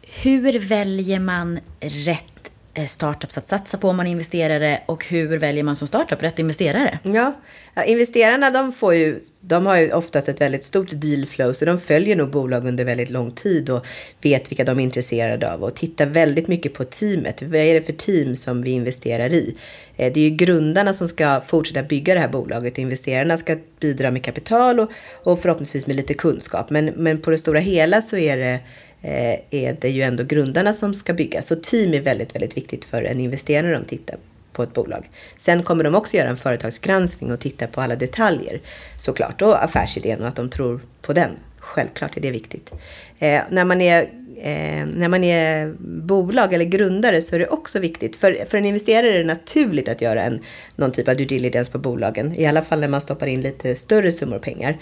Hur 0.03 0.59
väljer 0.59 1.18
man 1.18 1.61
rätt 1.81 2.32
Eh, 2.74 2.87
startups 2.87 3.38
att 3.38 3.48
satsa 3.48 3.78
på 3.78 3.88
om 3.88 3.96
man 3.96 4.06
är 4.06 4.11
investerare 4.11 4.80
och 4.87 5.06
hur 5.06 5.38
väljer 5.38 5.64
man 5.64 5.76
som 5.76 5.88
startup 5.88 6.22
rätt 6.22 6.38
investerare? 6.38 6.98
Ja, 7.02 7.40
ja 7.74 7.85
investerarna 7.85 8.50
de, 8.50 8.72
får 8.72 8.94
ju, 8.94 9.20
de 9.40 9.66
har 9.66 9.78
ju 9.78 9.92
oftast 9.92 10.28
ett 10.28 10.40
väldigt 10.40 10.64
stort 10.64 10.88
dealflow 10.92 11.52
så 11.52 11.64
de 11.64 11.80
följer 11.80 12.16
nog 12.16 12.30
bolag 12.30 12.66
under 12.66 12.85
väldigt 12.85 13.11
lång 13.11 13.32
tid 13.32 13.70
och 13.70 13.87
vet 14.22 14.50
vilka 14.50 14.64
de 14.64 14.78
är 14.78 14.82
intresserade 14.82 15.52
av 15.52 15.62
och 15.62 15.74
tittar 15.74 16.06
väldigt 16.06 16.48
mycket 16.48 16.74
på 16.74 16.85
teamet. 16.85 17.42
Vad 17.42 17.61
är 17.61 17.74
det 17.74 17.82
för 17.82 17.92
team 17.92 18.37
som 18.37 18.62
vi 18.62 18.70
investerar 18.70 19.30
i? 19.30 19.56
Eh, 19.96 20.12
det 20.12 20.20
är 20.20 20.28
ju 20.28 20.37
grundarna 20.37 20.92
som 20.92 21.08
ska 21.08 21.40
fortsätta 21.46 21.82
bygga 21.82 22.14
det 22.14 22.20
här 22.20 22.28
bolaget. 22.28 22.78
Investerarna 22.78 23.37
ska 23.37 23.56
bidra 23.80 24.11
med 24.11 24.24
kapital 24.24 24.80
och, 24.80 24.90
och 25.24 25.40
förhoppningsvis 25.40 25.87
med 25.87 25.96
lite 25.96 26.14
kunskap. 26.14 26.70
Men, 26.70 26.87
men 26.87 27.20
på 27.20 27.30
det 27.30 27.38
stora 27.38 27.61
hela 27.61 28.02
så 28.02 28.16
är 28.16 28.37
det 28.37 28.61
Eh, 29.03 29.41
är 29.51 29.77
det 29.81 29.88
ju 29.88 30.03
ändå 30.03 30.25
grundarna 30.25 30.75
som 30.75 30.95
ska 30.95 31.12
bygga. 31.12 31.43
Så 31.43 31.57
team 31.57 31.95
är 31.95 32.01
väldigt, 32.01 32.35
väldigt 32.35 32.57
viktigt 32.57 32.85
för 32.85 33.03
en 33.03 33.21
investerare 33.21 33.67
när 33.67 33.73
de 33.73 33.85
tittar 33.85 34.17
på 34.53 34.62
ett 34.62 34.75
bolag. 34.75 35.11
Sen 35.38 35.62
kommer 35.62 35.85
de 35.85 35.95
också 35.95 36.17
göra 36.17 36.29
en 36.29 36.37
företagsgranskning 36.37 37.33
och 37.33 37.41
titta 37.41 37.67
på 37.67 37.81
alla 37.81 37.97
detaljer 37.97 38.61
såklart 38.99 39.43
och 39.43 39.65
affärsidén 39.65 40.21
och 40.21 40.29
att 40.29 40.37
de 40.37 40.51
tror 40.51 40.81
på 41.03 41.12
den. 41.12 41.31
Självklart 41.59 42.17
är 42.17 42.21
det 42.21 42.31
viktigt. 42.31 42.71
Eh, 43.19 43.43
när, 43.51 43.65
man 43.65 43.81
är, 43.81 44.03
eh, 44.37 44.87
när 44.87 45.09
man 45.09 45.25
är 45.25 45.75
bolag 46.07 46.53
eller 46.53 46.65
grundare 46.65 47.23
så 47.23 47.35
är 47.35 47.38
det 47.38 47.47
också 47.47 47.79
viktigt. 47.79 48.17
För, 48.17 48.38
för 48.49 48.59
en 48.59 48.65
investerare 48.65 49.15
är 49.15 49.19
det 49.19 49.25
naturligt 49.25 49.88
att 49.88 50.01
göra 50.01 50.23
en, 50.23 50.41
någon 50.77 50.93
typ 50.93 51.09
av 51.09 51.17
due 51.17 51.27
diligence 51.27 51.73
på 51.73 51.79
bolagen. 51.79 52.35
I 52.37 52.47
alla 52.47 52.62
fall 52.62 52.81
när 52.81 52.88
man 52.88 53.01
stoppar 53.01 53.27
in 53.27 53.41
lite 53.41 53.77
större 53.77 54.12
summor 54.12 54.38
pengar. 54.38 54.79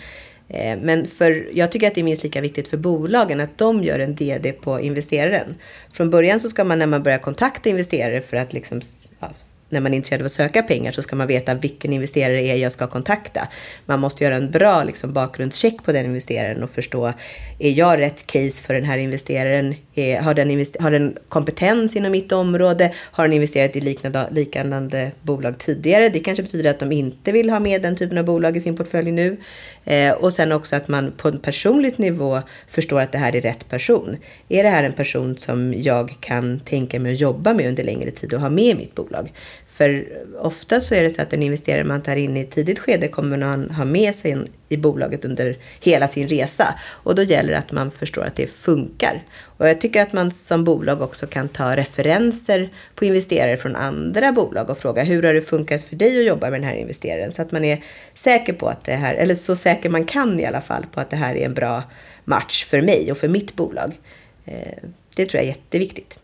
Eh, 0.50 0.78
men 0.82 1.06
för, 1.06 1.48
jag 1.52 1.72
tycker 1.72 1.86
att 1.86 1.94
det 1.94 2.00
är 2.00 2.04
minst 2.04 2.22
lika 2.22 2.40
viktigt 2.40 2.68
för 2.68 2.76
bolagen 2.76 3.40
att 3.40 3.58
de 3.58 3.84
gör 3.84 3.98
en 3.98 4.14
DD 4.14 4.52
på 4.52 4.80
investeraren. 4.80 5.54
Från 5.92 6.10
början 6.10 6.40
så 6.40 6.48
ska 6.48 6.64
man 6.64 6.78
när 6.78 6.86
man 6.86 7.02
börjar 7.02 7.18
kontakta 7.18 7.68
investerare 7.68 8.20
för 8.20 8.36
att 8.36 8.52
liksom, 8.52 8.80
ja, 9.20 9.30
när 9.70 9.80
man 9.80 9.92
är 9.92 9.96
intresserad 9.96 10.22
av 10.22 10.26
att 10.26 10.32
söka 10.32 10.62
pengar 10.62 10.92
så 10.92 11.02
ska 11.02 11.16
man 11.16 11.26
veta 11.26 11.54
vilken 11.54 11.92
investerare 11.92 12.32
det 12.32 12.50
är 12.50 12.56
jag 12.56 12.72
ska 12.72 12.86
kontakta. 12.86 13.48
Man 13.86 14.00
måste 14.00 14.24
göra 14.24 14.36
en 14.36 14.50
bra 14.50 14.84
liksom, 14.84 15.12
bakgrundscheck 15.12 15.82
på 15.84 15.92
den 15.92 16.04
investeraren 16.04 16.62
och 16.62 16.70
förstå, 16.70 17.12
är 17.58 17.70
jag 17.70 17.98
rätt 17.98 18.26
case 18.26 18.62
för 18.62 18.74
den 18.74 18.84
här 18.84 18.98
investeraren? 18.98 19.74
Är, 19.94 20.20
har, 20.20 20.34
den 20.34 20.64
har 20.80 20.90
den 20.90 21.16
kompetens 21.28 21.96
inom 21.96 22.12
mitt 22.12 22.32
område? 22.32 22.94
Har 22.96 23.24
den 23.24 23.32
investerat 23.32 23.76
i 23.76 23.80
liknande, 23.80 24.28
liknande 24.30 25.10
bolag 25.22 25.58
tidigare? 25.58 26.08
Det 26.08 26.20
kanske 26.20 26.42
betyder 26.42 26.70
att 26.70 26.78
de 26.78 26.92
inte 26.92 27.32
vill 27.32 27.50
ha 27.50 27.60
med 27.60 27.82
den 27.82 27.96
typen 27.96 28.18
av 28.18 28.24
bolag 28.24 28.56
i 28.56 28.60
sin 28.60 28.76
portfölj 28.76 29.12
nu. 29.12 29.36
Eh, 29.84 30.12
och 30.12 30.32
sen 30.32 30.52
också 30.52 30.76
att 30.76 30.88
man 30.88 31.12
på 31.16 31.28
en 31.28 31.38
personligt 31.38 31.98
nivå 31.98 32.40
förstår 32.68 33.00
att 33.00 33.12
det 33.12 33.18
här 33.18 33.36
är 33.36 33.40
rätt 33.40 33.68
person. 33.68 34.16
Är 34.48 34.62
det 34.62 34.68
här 34.68 34.84
en 34.84 34.92
person 34.92 35.36
som 35.36 35.74
jag 35.76 36.16
kan 36.20 36.60
tänka 36.60 37.00
mig 37.00 37.12
att 37.12 37.20
jobba 37.20 37.54
med 37.54 37.68
under 37.68 37.84
längre 37.84 38.10
tid 38.10 38.34
och 38.34 38.40
ha 38.40 38.50
med 38.50 38.64
i 38.64 38.74
mitt 38.74 38.94
bolag? 38.94 39.32
För 39.80 40.06
ofta 40.38 40.80
så 40.80 40.94
är 40.94 41.02
det 41.02 41.10
så 41.10 41.22
att 41.22 41.32
en 41.32 41.42
investerare 41.42 41.84
man 41.84 42.02
tar 42.02 42.16
in 42.16 42.36
i 42.36 42.40
ett 42.40 42.50
tidigt 42.50 42.78
skede 42.78 43.08
kommer 43.08 43.36
man 43.36 43.70
ha 43.70 43.84
med 43.84 44.14
sig 44.14 44.30
in 44.30 44.48
i 44.68 44.76
bolaget 44.76 45.24
under 45.24 45.56
hela 45.80 46.08
sin 46.08 46.28
resa. 46.28 46.74
Och 46.88 47.14
då 47.14 47.22
gäller 47.22 47.52
det 47.52 47.58
att 47.58 47.72
man 47.72 47.90
förstår 47.90 48.24
att 48.24 48.36
det 48.36 48.46
funkar. 48.46 49.22
Och 49.42 49.68
jag 49.68 49.80
tycker 49.80 50.02
att 50.02 50.12
man 50.12 50.30
som 50.30 50.64
bolag 50.64 51.02
också 51.02 51.26
kan 51.26 51.48
ta 51.48 51.76
referenser 51.76 52.68
på 52.94 53.04
investerare 53.04 53.56
från 53.56 53.76
andra 53.76 54.32
bolag 54.32 54.70
och 54.70 54.78
fråga 54.78 55.02
hur 55.02 55.22
har 55.22 55.34
det 55.34 55.42
funkat 55.42 55.82
för 55.82 55.96
dig 55.96 56.18
att 56.18 56.26
jobba 56.26 56.50
med 56.50 56.60
den 56.60 56.68
här 56.68 56.76
investeraren? 56.76 57.32
Så 57.32 57.42
att 57.42 57.52
man 57.52 57.64
är 57.64 57.84
säker 58.14 58.52
på 58.52 58.66
att 58.66 58.84
det 58.84 58.92
här, 58.92 59.14
eller 59.14 59.34
så 59.34 59.56
säker 59.56 59.90
man 59.90 60.04
kan 60.04 60.40
i 60.40 60.46
alla 60.46 60.60
fall 60.60 60.86
på 60.92 61.00
att 61.00 61.10
det 61.10 61.16
här 61.16 61.34
är 61.34 61.44
en 61.46 61.54
bra 61.54 61.82
match 62.24 62.64
för 62.64 62.82
mig 62.82 63.12
och 63.12 63.18
för 63.18 63.28
mitt 63.28 63.56
bolag. 63.56 64.00
Eh, 64.44 64.88
det 65.16 65.26
tror 65.26 65.34
jag 65.34 65.44
är 65.44 65.48
jätteviktigt. 65.48 66.18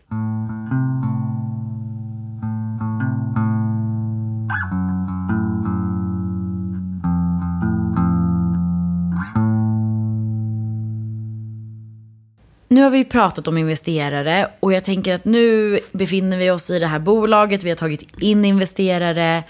Nu 12.69 12.81
har 12.81 12.89
vi 12.89 13.05
pratat 13.05 13.47
om 13.47 13.57
investerare 13.57 14.51
och 14.59 14.73
jag 14.73 14.83
tänker 14.83 15.13
att 15.13 15.25
nu 15.25 15.79
befinner 15.91 16.37
vi 16.37 16.51
oss 16.51 16.69
i 16.69 16.79
det 16.79 16.87
här 16.87 16.99
bolaget, 16.99 17.63
vi 17.63 17.69
har 17.69 17.75
tagit 17.75 18.21
in 18.21 18.45
investerare. 18.45 19.43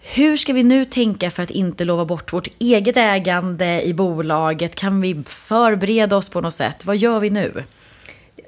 Hur 0.00 0.36
ska 0.36 0.52
vi 0.52 0.62
nu 0.62 0.84
tänka 0.84 1.30
för 1.30 1.42
att 1.42 1.50
inte 1.50 1.84
lova 1.84 2.04
bort 2.04 2.32
vårt 2.32 2.48
eget 2.58 2.96
ägande 2.96 3.82
i 3.82 3.94
bolaget? 3.94 4.74
Kan 4.74 5.00
vi 5.00 5.22
förbereda 5.26 6.16
oss 6.16 6.28
på 6.28 6.40
något 6.40 6.54
sätt? 6.54 6.84
Vad 6.84 6.96
gör 6.96 7.20
vi 7.20 7.30
nu? 7.30 7.62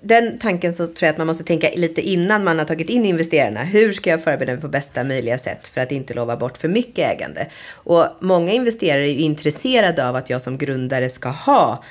Den 0.03 0.39
tanken 0.39 0.75
så 0.75 0.87
tror 0.87 0.97
jag 1.01 1.11
att 1.11 1.19
man 1.19 1.27
måste 1.27 1.45
tänka 1.45 1.69
lite 1.77 2.01
innan 2.01 2.45
man 2.45 2.59
har 2.59 2.67
tagit 2.67 2.89
in 2.89 3.05
investerarna. 3.05 3.61
Hur 3.61 3.93
ska 3.93 4.11
jag 4.11 4.25
förbereda 4.25 4.53
mig 4.53 4.61
på 4.61 4.69
bästa 4.69 5.05
möjliga 5.05 5.39
sätt 5.39 5.67
för 5.67 5.81
att 5.81 5.93
inte 5.93 6.15
lova 6.15 6.37
bort 6.37 6.59
för 6.59 6.69
mycket 6.69 7.13
ägande? 7.13 7.47
Och 7.73 8.07
många 8.21 8.53
investerare 8.53 9.09
är 9.09 9.13
ju 9.13 9.21
intresserade 9.21 10.09
av 10.09 10.17
att 10.17 10.31
jag 10.31 10.43
som 10.43 10.59
grundare 10.59 11.11
ska 11.11 11.29
ha 11.29 11.85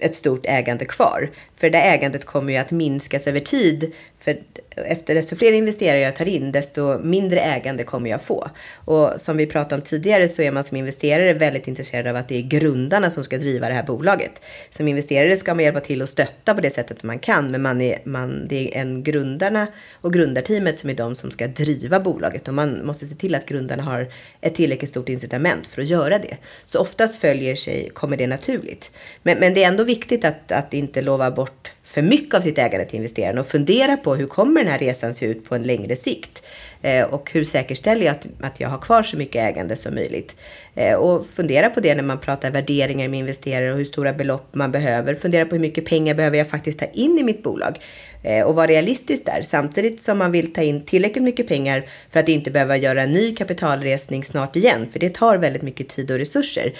ett 0.00 0.14
stort 0.14 0.46
ägande 0.46 0.84
kvar. 0.84 1.30
För 1.56 1.70
det 1.70 1.78
ägandet 1.78 2.24
kommer 2.24 2.52
ju 2.52 2.58
att 2.58 2.70
minskas 2.70 3.26
över 3.26 3.40
tid. 3.40 3.92
För 4.26 4.36
efter 4.76 5.14
desto 5.14 5.36
fler 5.36 5.52
investerare 5.52 6.00
jag 6.00 6.16
tar 6.16 6.28
in, 6.28 6.52
desto 6.52 6.98
mindre 6.98 7.40
ägande 7.40 7.84
kommer 7.84 8.10
jag 8.10 8.22
få. 8.22 8.50
Och 8.74 9.12
som 9.18 9.36
vi 9.36 9.46
pratade 9.46 9.74
om 9.74 9.80
tidigare 9.80 10.28
så 10.28 10.42
är 10.42 10.52
man 10.52 10.64
som 10.64 10.76
investerare 10.76 11.32
väldigt 11.32 11.68
intresserad 11.68 12.06
av 12.06 12.16
att 12.16 12.28
det 12.28 12.36
är 12.38 12.42
grundarna 12.42 13.10
som 13.10 13.24
ska 13.24 13.38
driva 13.38 13.68
det 13.68 13.74
här 13.74 13.82
bolaget. 13.82 14.42
Som 14.70 14.88
investerare 14.88 15.36
ska 15.36 15.54
man 15.54 15.64
hjälpa 15.64 15.80
till 15.80 16.02
och 16.02 16.08
stötta 16.08 16.54
på 16.54 16.60
det 16.60 16.70
sättet 16.70 17.02
man 17.02 17.18
kan, 17.18 17.50
men 17.50 17.62
man 17.62 17.80
är, 17.80 17.98
man, 18.04 18.48
det 18.48 18.76
är 18.76 18.80
en 18.80 19.02
grundarna 19.02 19.66
och 19.92 20.12
grundarteamet 20.12 20.78
som 20.78 20.90
är 20.90 20.94
de 20.94 21.16
som 21.16 21.30
ska 21.30 21.46
driva 21.46 22.00
bolaget 22.00 22.48
och 22.48 22.54
man 22.54 22.86
måste 22.86 23.06
se 23.06 23.14
till 23.14 23.34
att 23.34 23.46
grundarna 23.46 23.82
har 23.82 24.12
ett 24.40 24.54
tillräckligt 24.54 24.90
stort 24.90 25.08
incitament 25.08 25.66
för 25.66 25.82
att 25.82 25.88
göra 25.88 26.18
det. 26.18 26.36
Så 26.64 26.78
oftast 26.78 27.20
följer 27.20 27.56
sig, 27.56 27.90
kommer 27.94 28.16
det 28.16 28.26
naturligt. 28.26 28.90
Men, 29.22 29.38
men 29.38 29.54
det 29.54 29.64
är 29.64 29.68
ändå 29.68 29.84
viktigt 29.84 30.24
att, 30.24 30.52
att 30.52 30.74
inte 30.74 31.02
lova 31.02 31.30
bort 31.30 31.70
för 31.96 32.02
mycket 32.02 32.34
av 32.34 32.40
sitt 32.40 32.58
ägande 32.58 32.86
till 32.86 32.96
investerarna 32.96 33.40
och 33.40 33.46
fundera 33.46 33.96
på 33.96 34.14
hur 34.14 34.26
kommer 34.26 34.62
den 34.62 34.72
här 34.72 34.78
resan 34.78 35.14
se 35.14 35.26
ut 35.26 35.44
på 35.44 35.54
en 35.54 35.62
längre 35.62 35.96
sikt? 35.96 36.42
Eh, 36.82 37.04
och 37.04 37.30
hur 37.32 37.44
säkerställer 37.44 38.06
jag 38.06 38.12
att, 38.12 38.26
att 38.40 38.60
jag 38.60 38.68
har 38.68 38.78
kvar 38.78 39.02
så 39.02 39.16
mycket 39.16 39.42
ägande 39.42 39.76
som 39.76 39.94
möjligt? 39.94 40.36
Eh, 40.74 40.94
och 40.94 41.26
fundera 41.26 41.70
på 41.70 41.80
det 41.80 41.94
när 41.94 42.02
man 42.02 42.20
pratar 42.20 42.50
värderingar 42.50 43.08
med 43.08 43.20
investerare 43.20 43.72
och 43.72 43.78
hur 43.78 43.84
stora 43.84 44.12
belopp 44.12 44.54
man 44.54 44.72
behöver. 44.72 45.14
Fundera 45.14 45.44
på 45.44 45.54
hur 45.54 45.62
mycket 45.62 45.84
pengar 45.84 46.14
behöver 46.14 46.38
jag 46.38 46.48
faktiskt 46.48 46.78
ta 46.78 46.86
in 46.86 47.18
i 47.18 47.22
mitt 47.22 47.42
bolag? 47.42 47.78
Eh, 48.22 48.46
och 48.46 48.54
vara 48.54 48.66
realistisk 48.66 49.24
där. 49.24 49.42
Samtidigt 49.42 50.00
som 50.00 50.18
man 50.18 50.32
vill 50.32 50.52
ta 50.52 50.62
in 50.62 50.84
tillräckligt 50.84 51.24
mycket 51.24 51.48
pengar 51.48 51.86
för 52.12 52.20
att 52.20 52.28
inte 52.28 52.50
behöva 52.50 52.76
göra 52.76 53.02
en 53.02 53.12
ny 53.12 53.34
kapitalresning 53.34 54.24
snart 54.24 54.56
igen. 54.56 54.88
För 54.92 54.98
det 54.98 55.14
tar 55.14 55.38
väldigt 55.38 55.62
mycket 55.62 55.88
tid 55.88 56.10
och 56.10 56.18
resurser. 56.18 56.74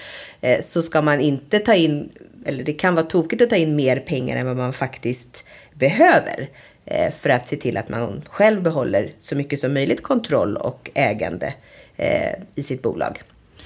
Så 0.61 0.83
ska 0.83 1.03
man 1.03 1.21
inte 1.21 1.59
ta 1.59 1.75
in 1.75 2.09
eller 2.47 2.65
det 2.65 2.73
kan 2.73 2.95
vara 2.95 3.07
tokigt 3.07 3.43
att 3.43 3.51
ta 3.51 3.57
in 3.57 3.77
mer 3.77 3.97
pengar 3.97 4.37
än 4.37 4.47
vad 4.47 4.57
man 4.57 4.73
faktiskt 4.73 5.45
behöver 5.75 6.49
eh, 6.85 7.15
för 7.15 7.31
att 7.31 7.49
se 7.49 7.57
till 7.57 7.77
att 7.77 7.89
man 7.89 8.23
själv 8.29 8.63
behåller 8.63 9.13
så 9.19 9.37
mycket 9.37 9.61
som 9.61 9.75
möjligt 9.75 10.03
kontroll 10.03 10.57
och 10.57 10.91
ägande 10.95 11.55
eh, 11.97 12.33
i 12.55 12.63
sitt 12.63 12.83
bolag. 12.83 13.23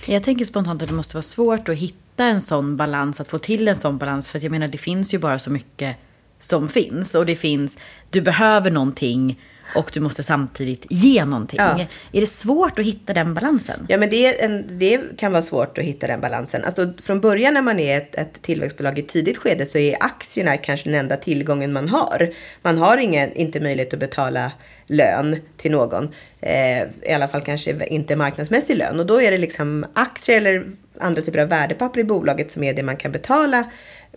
Jag 0.07 0.23
tänker 0.23 0.45
spontant 0.45 0.83
att 0.83 0.89
det 0.89 0.95
måste 0.95 1.17
vara 1.17 1.23
svårt 1.23 1.69
att 1.69 1.77
hitta 1.77 2.25
en 2.25 2.41
sån 2.41 2.77
balans, 2.77 3.21
att 3.21 3.29
få 3.29 3.39
till 3.39 3.69
en 3.69 3.77
sån 3.77 3.99
balans. 3.99 4.29
För 4.29 4.39
jag 4.39 4.51
menar, 4.51 4.69
det 4.69 4.79
finns 4.79 5.15
ju 5.15 5.19
bara 5.19 5.39
så 5.39 5.51
mycket 5.51 5.97
som 6.39 6.69
finns. 6.69 7.15
Och 7.15 7.27
det 7.27 7.37
finns, 7.37 7.77
du 8.11 8.21
behöver 8.21 8.71
någonting 8.71 9.41
och 9.75 9.91
du 9.95 10.01
måste 10.01 10.23
samtidigt 10.23 10.87
ge 10.91 11.25
någonting. 11.25 11.61
Ja. 11.61 11.87
Är 12.13 12.21
det 12.21 12.27
svårt 12.27 12.79
att 12.79 12.85
hitta 12.85 13.13
den 13.13 13.35
balansen? 13.35 13.87
Ja, 13.89 13.99
men 13.99 14.11
det, 14.11 14.45
en, 14.45 14.79
det, 14.79 15.01
kan 15.17 15.33
vara 15.33 15.43
svårt 15.43 15.79
att 15.79 15.85
hitta 15.85 16.07
den 16.07 16.21
balansen. 16.21 16.65
Alltså, 16.65 16.93
från 17.03 17.21
början 17.21 17.55
när 17.55 17.63
man 17.63 17.81
är 17.81 17.99
ett, 17.99 18.15
ett 18.15 18.43
tillväxtbolag 18.43 18.99
i 18.99 19.03
tidigt 19.03 19.39
skede 19.39 19.67
så 19.67 19.79
är 19.79 19.97
aktierna 20.01 20.57
kanske 20.57 20.89
den 20.89 20.99
enda 20.99 21.17
tillgången 21.17 21.73
man 21.73 21.89
har. 21.89 22.31
Man 22.63 22.79
har 22.79 22.97
ingen, 22.97 23.33
inte 23.33 23.61
möjlighet 23.61 23.93
att 23.93 24.01
betala 24.01 24.53
lön 24.87 25.37
till 25.57 25.71
någon. 25.71 26.09
Eh, 26.41 26.83
I 27.03 27.13
alla 27.15 27.29
fall 27.29 27.41
kanske 27.41 27.87
inte 27.87 28.17
marknadsmässig 28.17 28.77
lön. 28.77 29.01
Och 29.01 29.07
då 29.07 29.21
är 29.21 29.31
det 29.31 29.39
liksom 29.39 29.87
aktier 29.95 30.37
eller 30.37 30.67
andra 31.01 31.23
typer 31.23 31.39
av 31.39 31.49
värdepapper 31.49 32.01
i 32.01 32.05
bolaget 32.05 32.51
som 32.51 32.65
är 32.65 32.75
det 32.75 32.83
man 32.83 32.97
kan 32.97 33.13
betala 33.13 33.65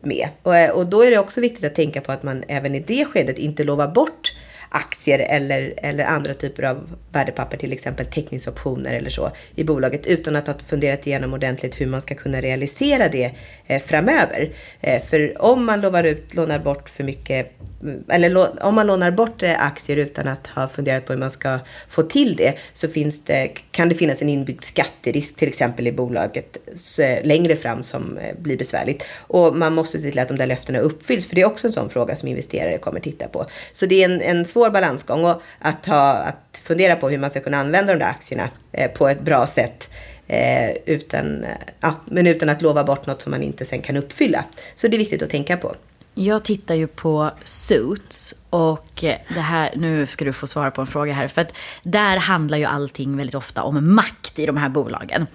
med. 0.02 0.28
Och, 0.44 0.78
och 0.78 0.86
då 0.86 1.04
är 1.04 1.12
det 1.12 1.18
också 1.18 1.42
viktigt 1.42 1.66
att 1.66 1.76
tänka 1.76 2.02
på 2.02 2.12
att 2.12 2.24
man 2.24 2.44
även 2.48 2.76
i 2.76 2.80
det 2.80 3.06
skedet 3.06 3.38
inte 3.38 3.64
lovar 3.64 3.88
bort 3.88 4.34
aktier 4.74 5.20
eller, 5.20 5.74
eller 5.78 6.06
andra 6.06 6.34
typer 6.34 6.64
av 6.64 6.96
värdepapper, 7.12 7.58
till 7.58 7.74
exempel 7.74 8.06
teckningsoptioner 8.06 8.94
eller 8.94 9.10
så 9.10 9.32
i 9.56 9.64
bolaget 9.64 10.08
utan 10.08 10.36
att 10.36 10.48
ha 10.48 10.54
funderat 10.54 11.08
igenom 11.08 11.34
ordentligt 11.34 11.82
hur 11.82 11.88
man 11.88 12.02
ska 12.02 12.16
kunna 12.16 12.42
realisera 12.42 13.08
det 13.10 13.32
eh, 13.68 13.82
framöver. 13.82 14.52
Eh, 14.82 15.02
för 15.04 15.42
om 15.42 15.66
man 15.66 15.82
lovar 15.82 16.04
ut, 16.04 16.34
lånar 16.34 16.60
bort 16.60 16.90
för 16.90 17.04
mycket 17.04 17.52
eh, 17.86 18.16
eller 18.16 18.64
om 18.66 18.76
man 18.76 18.88
lånar 18.88 19.12
bort 19.12 19.44
eh, 19.44 19.66
aktier 19.66 19.98
utan 19.98 20.28
att 20.28 20.48
ha 20.48 20.68
funderat 20.68 21.06
på 21.06 21.14
hur 21.14 21.20
man 21.20 21.32
ska 21.32 21.60
få 21.90 22.04
till 22.04 22.36
det 22.36 22.54
så 22.74 22.88
finns 22.88 23.24
det, 23.24 23.48
kan 23.72 23.90
det 23.90 23.96
finnas 23.96 24.22
en 24.22 24.30
inbyggd 24.30 24.64
skatterisk 24.64 25.36
till 25.36 25.48
exempel 25.48 25.88
i 25.88 25.92
bolaget 25.92 26.58
eh, 27.00 27.26
längre 27.26 27.56
fram 27.56 27.84
som 27.84 28.18
eh, 28.18 28.36
blir 28.40 28.58
besvärligt. 28.58 29.04
Och 29.18 29.56
man 29.56 29.74
måste 29.74 29.98
se 29.98 30.12
till 30.12 30.20
att 30.20 30.28
de 30.28 30.38
där 30.38 30.48
löftena 30.48 30.80
uppfylls 30.80 31.28
för 31.28 31.36
det 31.36 31.42
är 31.42 31.46
också 31.46 31.68
en 31.68 31.74
sån 31.74 31.90
fråga 31.90 32.16
som 32.16 32.28
investerare 32.28 32.78
kommer 32.78 33.00
titta 33.00 33.28
på. 33.28 33.46
Så 33.74 33.86
det 33.86 34.04
är 34.04 34.10
en, 34.10 34.22
en 34.22 34.46
svår 34.46 34.63
balansgång 34.70 35.26
och 35.26 35.42
att, 35.60 35.86
ha, 35.86 36.12
att 36.14 36.62
fundera 36.64 36.96
på 36.96 37.10
hur 37.10 37.18
man 37.18 37.30
ska 37.30 37.40
kunna 37.40 37.58
använda 37.58 37.94
de 37.94 38.00
där 38.00 38.10
aktierna 38.10 38.50
eh, 38.72 38.92
på 38.92 39.08
ett 39.08 39.22
bra 39.22 39.48
sätt 39.48 39.90
Eh, 40.28 40.76
utan, 40.86 41.44
eh, 41.44 41.50
ja, 41.80 41.96
men 42.06 42.28
utan 42.28 42.50
att 42.50 42.62
lova 42.62 42.84
bort 42.84 43.06
något 43.06 43.22
som 43.22 43.32
man 43.32 43.44
inte 43.44 43.66
sen 43.66 43.82
kan 43.82 43.98
uppfylla. 43.98 44.46
Så 44.76 44.88
det 44.88 44.96
är 44.96 45.00
viktigt 45.00 45.22
att 45.22 45.30
tänka 45.30 45.58
på. 45.58 45.76
Jag 46.14 46.44
tittar 46.44 46.76
ju 46.76 46.88
på 46.88 47.32
Suits 47.44 48.36
och 48.54 48.88
det 49.28 49.40
här, 49.40 49.74
nu 49.76 50.06
ska 50.06 50.26
du 50.26 50.34
få 50.34 50.48
svara 50.48 50.72
på 50.72 50.82
en 50.82 50.88
fråga 50.88 51.14
här. 51.14 51.28
För 51.28 51.42
att 51.42 51.54
där 51.84 52.18
handlar 52.18 52.58
ju 52.58 52.66
allting 52.66 53.18
väldigt 53.18 53.36
ofta 53.36 53.64
om 53.64 53.96
makt 53.96 54.40
i 54.40 54.46
de 54.46 54.58
här 54.58 54.70
bolagen. 54.70 55.28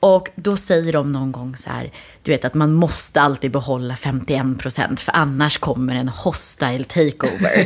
Och 0.00 0.28
då 0.34 0.56
säger 0.56 0.92
de 0.92 1.12
någon 1.12 1.32
gång 1.32 1.56
så 1.56 1.70
här, 1.70 1.90
du 2.22 2.30
vet 2.30 2.44
att 2.44 2.54
man 2.54 2.72
måste 2.72 3.20
alltid 3.20 3.50
behålla 3.50 3.96
51 3.96 4.58
procent 4.58 5.00
för 5.00 5.12
annars 5.12 5.58
kommer 5.58 5.94
en 5.94 6.08
hostile 6.08 6.84
takeover. 6.84 7.64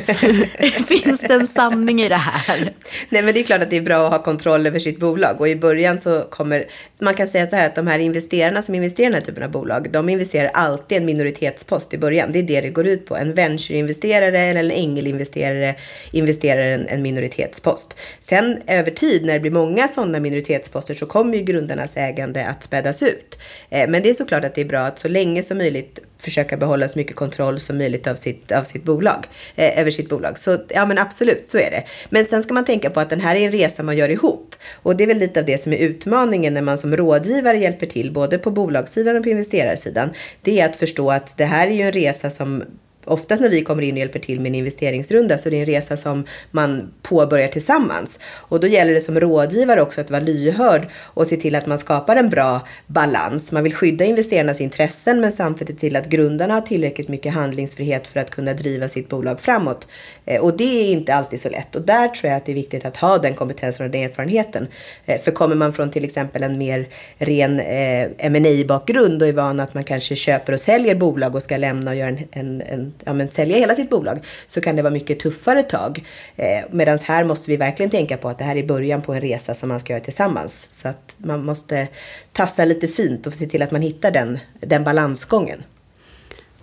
Finns 0.87 1.21
det 1.21 1.35
en 1.35 1.47
sanning 1.47 2.03
i 2.03 2.09
det 2.09 2.15
här? 2.15 2.75
Nej 3.09 3.23
men 3.23 3.35
det 3.35 3.41
är 3.41 3.45
klart 3.45 3.63
att 3.63 3.71
det 3.71 3.77
är 3.77 3.83
bra 3.83 4.07
att 4.07 4.13
ha 4.13 4.23
kontroll 4.23 4.67
över 4.67 4.79
sitt 4.79 5.01
bolag 5.01 5.41
och 5.41 5.49
i 5.49 5.57
början 5.57 6.01
så 6.01 6.21
kommer, 6.21 6.65
man 7.01 7.15
kan 7.15 7.29
säga 7.29 7.47
så 7.47 7.57
här 7.57 7.67
att 7.67 7.75
de 7.75 7.87
här 7.87 7.99
investerarna 7.99 8.63
som 8.63 8.75
investerar 8.75 9.07
i 9.07 9.11
den 9.11 9.21
här 9.21 9.27
typen 9.27 9.43
av 9.43 9.51
bolag, 9.51 9.89
de 9.93 10.09
investerar 10.09 10.51
alltid 10.55 10.99
en 10.99 11.05
minoritetspost 11.05 11.95
i 11.95 11.99
början. 11.99 12.33
Det 12.33 12.39
är 12.39 12.43
det 12.43 12.61
det 12.61 12.71
går 12.71 12.87
ut 12.87 13.07
på. 13.07 13.17
En 13.17 13.35
ventureinvesterare 13.35 14.39
eller 14.39 14.61
en 14.61 14.71
singelinvesterare 14.99 15.75
investerar 16.11 16.63
en, 16.63 16.89
en 16.89 17.03
minoritetspost. 17.03 17.95
Sen 18.21 18.59
över 18.67 18.91
tid 18.91 19.27
när 19.27 19.35
det 19.35 19.41
blir 19.41 19.51
många 19.51 19.89
sådana 19.89 20.21
minoritetsposter 20.21 20.95
så 20.95 21.07
kommer 21.07 21.37
ju 21.37 21.43
grundarnas 21.43 21.97
ägande 21.97 22.47
att 22.47 22.63
spädas 22.63 23.03
ut. 23.03 23.39
Eh, 23.71 23.89
men 23.89 24.03
det 24.03 24.11
är 24.11 24.15
såklart 24.15 24.45
att 24.45 24.55
det 24.55 24.61
är 24.61 24.65
bra 24.65 24.81
att 24.81 24.99
så 24.99 25.09
länge 25.09 25.43
som 25.43 25.59
möjligt 25.59 25.99
försöka 26.23 26.57
behålla 26.57 26.89
så 26.89 26.99
mycket 26.99 27.17
kontroll 27.17 27.61
som 27.61 27.79
möjligt 27.79 28.07
av 28.07 28.15
sitt, 28.15 28.53
av 28.53 28.65
sitt 28.65 28.85
bolag, 28.85 29.27
eh, 29.57 29.81
över 29.81 29.91
sitt 29.91 30.09
bolag. 30.09 30.39
Så 30.39 30.59
ja 30.69 30.87
men 30.87 30.99
absolut, 30.99 31.49
så 31.49 31.59
är 31.59 31.71
det. 31.71 31.85
Men 32.11 32.27
sen 32.27 32.43
ska 32.43 32.55
man 32.55 32.65
tänka 32.65 32.91
på 32.91 33.01
att 33.01 33.11
den 33.11 33.21
här 33.21 33.37
är 33.37 33.47
en 33.47 33.53
resa 33.53 33.83
man 33.83 33.97
gör 33.97 34.09
ihop. 34.09 34.55
Och 34.83 34.97
det 34.97 35.05
är 35.05 35.09
väl 35.09 35.19
lite 35.19 35.41
av 35.41 35.47
det 35.47 35.63
som 35.63 35.73
är 35.73 35.79
utmaningen 35.79 36.55
när 36.55 36.63
man 36.63 36.79
som 36.79 36.97
rådgivare 36.97 37.59
hjälper 37.59 37.87
till 37.87 38.13
både 38.13 38.39
på 38.39 38.51
bolagssidan 38.51 39.17
och 39.17 39.23
på 39.23 39.29
investerarsidan. 39.29 40.11
Det 40.43 40.61
är 40.61 40.69
att 40.69 40.77
förstå 40.77 41.11
att 41.11 41.37
det 41.37 41.45
här 41.45 41.67
är 41.67 41.73
ju 41.73 41.83
en 41.83 41.93
resa 41.93 42.31
som 42.31 42.63
oftast 43.09 43.43
när 43.43 43.51
vi 43.51 43.63
kommer 43.63 43.83
in 43.83 43.95
och 43.95 43.99
hjälper 43.99 44.19
till 44.19 44.41
med 44.41 44.49
en 44.51 44.55
investeringsrunda 44.55 45.39
så 45.39 45.49
är 45.49 45.51
det 45.51 45.61
en 45.61 45.67
resa 45.67 45.97
som 45.97 46.25
man 46.51 46.93
påbörjar 47.03 47.49
tillsammans. 47.49 48.19
Och 48.25 48.61
då 48.61 48.67
gäller 48.67 48.95
det 48.95 49.01
som 49.01 49.21
rådgivare 49.21 49.83
också 49.83 50.01
att 50.01 50.11
vara 50.11 50.21
lyhörd 50.21 50.89
och 50.95 51.27
se 51.27 51.37
till 51.37 51.55
att 51.55 51.67
man 51.67 51.79
skapar 51.79 52.17
en 52.17 52.31
bra 52.31 52.67
balans. 52.87 53.53
Man 53.53 53.63
vill 53.63 53.75
skydda 53.75 54.05
investerarnas 54.05 54.61
intressen 54.61 55.21
men 55.21 55.33
samtidigt 55.33 55.81
se 55.81 55.81
till 55.81 55.97
att 55.97 56.07
grundarna 56.07 56.55
har 56.55 56.61
tillräckligt 56.61 57.09
mycket 57.09 57.35
handlingsfrihet 57.35 58.07
för 58.07 58.21
att 58.21 58.31
kunna 58.31 58.55
driva 58.55 58.89
sitt 58.89 59.09
bolag 59.09 59.41
framåt. 59.41 59.87
Eh, 60.25 60.41
och 60.41 60.57
det 60.57 60.65
är 60.65 60.93
inte 60.93 61.15
alltid 61.15 61.41
så 61.41 61.49
lätt 61.49 61.75
och 61.77 61.83
där 61.83 62.09
tror 62.09 62.31
jag 62.31 62.37
att 62.37 62.47
det 62.47 62.53
är 62.53 62.57
viktigt 62.57 62.85
att 62.85 62.97
ha 62.97 63.19
den 63.19 63.35
kompetensen 63.35 63.87
och 63.87 63.93
den 63.93 64.03
erfarenheten. 64.03 64.67
Eh, 65.07 65.21
för 65.21 65.31
kommer 65.31 65.55
man 65.55 65.73
från 65.73 65.91
till 65.91 66.05
exempel 66.05 66.43
en 66.43 66.59
mer 66.59 66.89
ren 67.19 67.61
eh, 67.61 68.31
ma 68.31 68.65
bakgrund 68.69 69.23
och 69.23 69.29
är 69.29 69.33
van 69.33 69.61
att 69.61 69.75
man 69.75 69.85
kanske 69.85 70.17
köper 70.17 70.53
och 70.53 70.61
säljer 70.61 70.95
bolag 70.95 71.35
och 71.35 71.43
ska 71.43 71.57
lämna 71.57 71.91
och 71.91 71.97
göra 71.97 72.09
en, 72.09 72.27
en, 72.33 72.63
en 72.63 72.93
ja, 73.05 73.13
men 73.13 73.29
sälja 73.29 73.57
hela 73.57 73.75
sitt 73.75 73.91
bolag 73.91 74.25
så 74.47 74.61
kan 74.61 74.77
det 74.77 74.83
vara 74.83 74.93
mycket 74.93 75.21
tuffare 75.21 75.63
tag. 75.63 76.05
Eh, 76.37 76.65
Medan 76.71 76.99
här 76.99 77.25
måste 77.25 77.51
vi 77.51 77.57
verkligen 77.57 77.91
tänka 77.91 78.17
på 78.17 78.29
att 78.29 78.39
det 78.39 78.45
här 78.45 78.57
är 78.57 78.63
början 78.63 79.03
på 79.03 79.15
en 79.15 79.21
resa 79.21 79.55
som 79.55 79.69
man 79.69 79.81
ska 79.81 79.93
göra 79.93 80.05
tillsammans. 80.05 80.67
Så 80.71 80.89
att 80.89 81.15
man 81.17 81.45
måste 81.45 81.89
tassa 82.33 82.65
lite 82.65 82.89
fint 82.89 83.27
och 83.27 83.35
se 83.35 83.47
till 83.47 83.63
att 83.63 83.71
man 83.71 83.83
hittar 83.83 84.11
den, 84.11 84.39
den 84.61 84.85
balansgången. 84.85 85.63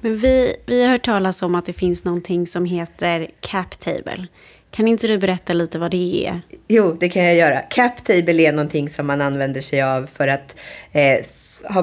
Men 0.01 0.17
vi, 0.17 0.55
vi 0.65 0.83
har 0.83 0.89
hört 0.89 1.05
talas 1.05 1.41
om 1.41 1.55
att 1.55 1.65
det 1.65 1.73
finns 1.73 2.03
någonting 2.03 2.47
som 2.47 2.65
heter 2.65 3.31
cap 3.39 3.79
table. 3.79 4.27
Kan 4.71 4.87
inte 4.87 5.07
du 5.07 5.17
berätta 5.17 5.53
lite 5.53 5.79
vad 5.79 5.91
det 5.91 6.27
är? 6.27 6.41
Jo, 6.67 6.97
det 6.99 7.09
kan 7.09 7.23
jag 7.23 7.35
göra. 7.35 7.59
Cap 7.59 8.05
table 8.05 8.43
är 8.43 8.51
någonting 8.51 8.89
som 8.89 9.07
man 9.07 9.21
använder 9.21 9.61
sig 9.61 9.81
av 9.81 10.09
för 10.13 10.27
att 10.27 10.55
eh, 10.91 11.17